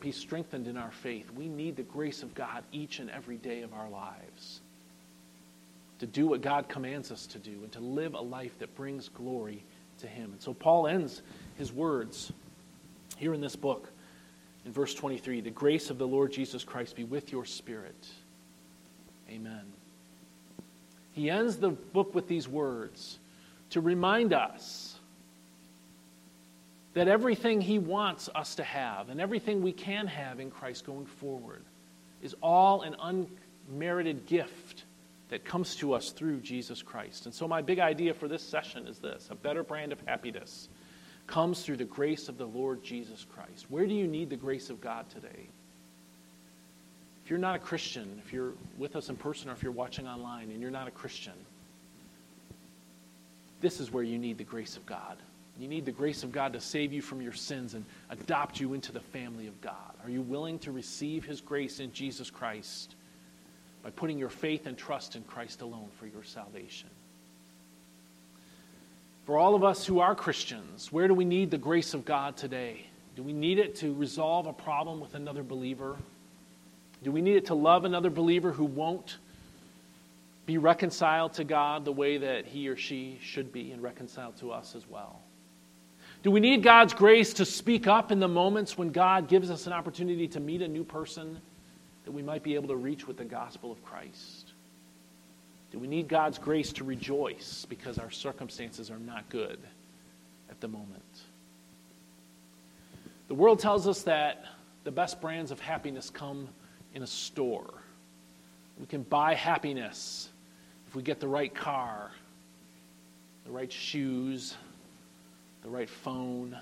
be 0.00 0.12
strengthened 0.12 0.66
in 0.68 0.76
our 0.76 0.90
faith, 0.90 1.30
we 1.32 1.48
need 1.48 1.76
the 1.76 1.82
grace 1.82 2.22
of 2.22 2.34
God 2.34 2.62
each 2.72 2.98
and 2.98 3.10
every 3.10 3.36
day 3.36 3.62
of 3.62 3.72
our 3.72 3.88
lives 3.88 4.60
to 5.98 6.06
do 6.06 6.26
what 6.26 6.42
God 6.42 6.68
commands 6.68 7.12
us 7.12 7.26
to 7.28 7.38
do 7.38 7.52
and 7.62 7.70
to 7.72 7.80
live 7.80 8.14
a 8.14 8.20
life 8.20 8.58
that 8.58 8.74
brings 8.74 9.08
glory 9.08 9.62
to 10.00 10.06
Him. 10.06 10.32
And 10.32 10.42
so 10.42 10.52
Paul 10.52 10.86
ends 10.86 11.22
his 11.56 11.72
words 11.72 12.32
here 13.16 13.34
in 13.34 13.40
this 13.40 13.54
book 13.54 13.88
in 14.64 14.72
verse 14.72 14.94
23 14.94 15.40
The 15.42 15.50
grace 15.50 15.90
of 15.90 15.98
the 15.98 16.06
Lord 16.06 16.32
Jesus 16.32 16.64
Christ 16.64 16.96
be 16.96 17.04
with 17.04 17.30
your 17.30 17.44
spirit. 17.44 18.08
Amen. 19.30 19.81
He 21.12 21.30
ends 21.30 21.56
the 21.56 21.70
book 21.70 22.14
with 22.14 22.28
these 22.28 22.48
words 22.48 23.18
to 23.70 23.80
remind 23.80 24.32
us 24.32 24.98
that 26.94 27.08
everything 27.08 27.60
He 27.60 27.78
wants 27.78 28.28
us 28.34 28.54
to 28.56 28.64
have 28.64 29.08
and 29.08 29.20
everything 29.20 29.62
we 29.62 29.72
can 29.72 30.06
have 30.06 30.40
in 30.40 30.50
Christ 30.50 30.84
going 30.84 31.06
forward 31.06 31.64
is 32.22 32.34
all 32.42 32.82
an 32.82 32.96
unmerited 33.68 34.26
gift 34.26 34.84
that 35.28 35.44
comes 35.44 35.76
to 35.76 35.94
us 35.94 36.10
through 36.10 36.40
Jesus 36.40 36.82
Christ. 36.82 37.24
And 37.24 37.34
so, 37.34 37.48
my 37.48 37.62
big 37.62 37.78
idea 37.78 38.12
for 38.12 38.28
this 38.28 38.42
session 38.42 38.86
is 38.86 38.98
this 38.98 39.28
a 39.30 39.34
better 39.34 39.62
brand 39.62 39.92
of 39.92 40.00
happiness 40.06 40.68
comes 41.26 41.62
through 41.62 41.78
the 41.78 41.84
grace 41.84 42.28
of 42.28 42.36
the 42.36 42.46
Lord 42.46 42.82
Jesus 42.82 43.24
Christ. 43.24 43.66
Where 43.70 43.86
do 43.86 43.94
you 43.94 44.06
need 44.06 44.28
the 44.28 44.36
grace 44.36 44.70
of 44.70 44.80
God 44.80 45.08
today? 45.08 45.48
If 47.24 47.30
you're 47.30 47.38
not 47.38 47.56
a 47.56 47.58
Christian, 47.58 48.20
if 48.24 48.32
you're 48.32 48.52
with 48.78 48.96
us 48.96 49.08
in 49.08 49.16
person 49.16 49.48
or 49.48 49.52
if 49.52 49.62
you're 49.62 49.72
watching 49.72 50.08
online 50.08 50.50
and 50.50 50.60
you're 50.60 50.70
not 50.70 50.88
a 50.88 50.90
Christian, 50.90 51.34
this 53.60 53.78
is 53.78 53.92
where 53.92 54.02
you 54.02 54.18
need 54.18 54.38
the 54.38 54.44
grace 54.44 54.76
of 54.76 54.84
God. 54.86 55.16
You 55.58 55.68
need 55.68 55.84
the 55.84 55.92
grace 55.92 56.24
of 56.24 56.32
God 56.32 56.52
to 56.54 56.60
save 56.60 56.92
you 56.92 57.02
from 57.02 57.20
your 57.20 57.32
sins 57.32 57.74
and 57.74 57.84
adopt 58.10 58.58
you 58.58 58.74
into 58.74 58.90
the 58.90 59.00
family 59.00 59.46
of 59.46 59.60
God. 59.60 59.94
Are 60.02 60.10
you 60.10 60.22
willing 60.22 60.58
to 60.60 60.72
receive 60.72 61.24
His 61.24 61.40
grace 61.40 61.78
in 61.78 61.92
Jesus 61.92 62.30
Christ 62.30 62.96
by 63.82 63.90
putting 63.90 64.18
your 64.18 64.30
faith 64.30 64.66
and 64.66 64.76
trust 64.76 65.14
in 65.14 65.22
Christ 65.22 65.60
alone 65.60 65.88
for 65.98 66.06
your 66.06 66.24
salvation? 66.24 66.88
For 69.26 69.38
all 69.38 69.54
of 69.54 69.62
us 69.62 69.86
who 69.86 70.00
are 70.00 70.16
Christians, 70.16 70.90
where 70.90 71.06
do 71.06 71.14
we 71.14 71.24
need 71.24 71.50
the 71.50 71.58
grace 71.58 71.94
of 71.94 72.04
God 72.04 72.36
today? 72.36 72.86
Do 73.14 73.22
we 73.22 73.32
need 73.32 73.58
it 73.58 73.76
to 73.76 73.94
resolve 73.94 74.46
a 74.46 74.52
problem 74.52 74.98
with 74.98 75.14
another 75.14 75.42
believer? 75.42 75.96
Do 77.02 77.10
we 77.10 77.20
need 77.20 77.36
it 77.36 77.46
to 77.46 77.54
love 77.54 77.84
another 77.84 78.10
believer 78.10 78.52
who 78.52 78.64
won't 78.64 79.18
be 80.46 80.58
reconciled 80.58 81.34
to 81.34 81.44
God 81.44 81.84
the 81.84 81.92
way 81.92 82.18
that 82.18 82.46
he 82.46 82.68
or 82.68 82.76
she 82.76 83.18
should 83.22 83.52
be 83.52 83.72
and 83.72 83.82
reconciled 83.82 84.36
to 84.38 84.52
us 84.52 84.74
as 84.74 84.88
well? 84.88 85.20
Do 86.22 86.30
we 86.30 86.40
need 86.40 86.62
God's 86.62 86.94
grace 86.94 87.34
to 87.34 87.44
speak 87.44 87.88
up 87.88 88.12
in 88.12 88.20
the 88.20 88.28
moments 88.28 88.78
when 88.78 88.90
God 88.90 89.28
gives 89.28 89.50
us 89.50 89.66
an 89.66 89.72
opportunity 89.72 90.28
to 90.28 90.40
meet 90.40 90.62
a 90.62 90.68
new 90.68 90.84
person 90.84 91.40
that 92.04 92.12
we 92.12 92.22
might 92.22 92.42
be 92.42 92.54
able 92.54 92.68
to 92.68 92.76
reach 92.76 93.06
with 93.06 93.16
the 93.16 93.24
gospel 93.24 93.72
of 93.72 93.84
Christ? 93.84 94.52
Do 95.72 95.78
we 95.78 95.88
need 95.88 96.06
God's 96.06 96.38
grace 96.38 96.72
to 96.74 96.84
rejoice 96.84 97.66
because 97.68 97.98
our 97.98 98.10
circumstances 98.10 98.90
are 98.90 98.98
not 98.98 99.28
good 99.30 99.58
at 100.50 100.60
the 100.60 100.68
moment? 100.68 101.02
The 103.28 103.34
world 103.34 103.58
tells 103.58 103.88
us 103.88 104.02
that 104.02 104.44
the 104.84 104.90
best 104.90 105.20
brands 105.20 105.50
of 105.50 105.58
happiness 105.58 106.10
come 106.10 106.48
in 106.94 107.02
a 107.02 107.06
store. 107.06 107.82
We 108.78 108.86
can 108.86 109.02
buy 109.02 109.34
happiness 109.34 110.28
if 110.86 110.94
we 110.94 111.02
get 111.02 111.20
the 111.20 111.28
right 111.28 111.54
car, 111.54 112.10
the 113.44 113.50
right 113.50 113.72
shoes, 113.72 114.56
the 115.62 115.70
right 115.70 115.88
phone, 115.88 116.56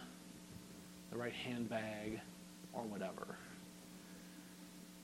the 1.11 1.19
right 1.19 1.33
handbag, 1.33 2.21
or 2.73 2.83
whatever. 2.83 3.37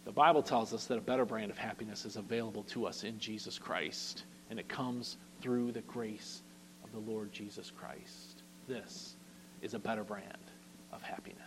The 0.04 0.12
Bible 0.12 0.42
tells 0.42 0.72
us 0.72 0.86
that 0.86 0.98
a 0.98 1.00
better 1.00 1.24
brand 1.24 1.50
of 1.50 1.58
happiness 1.58 2.04
is 2.04 2.16
available 2.16 2.62
to 2.64 2.86
us 2.86 3.02
in 3.02 3.18
Jesus 3.18 3.58
Christ, 3.58 4.24
and 4.50 4.58
it 4.60 4.68
comes 4.68 5.16
through 5.40 5.72
the 5.72 5.80
grace 5.82 6.42
of 6.84 6.92
the 6.92 7.10
Lord 7.10 7.32
Jesus 7.32 7.72
Christ. 7.76 8.42
This 8.68 9.16
is 9.62 9.74
a 9.74 9.78
better 9.78 10.04
brand 10.04 10.50
of 10.92 11.02
happiness. 11.02 11.45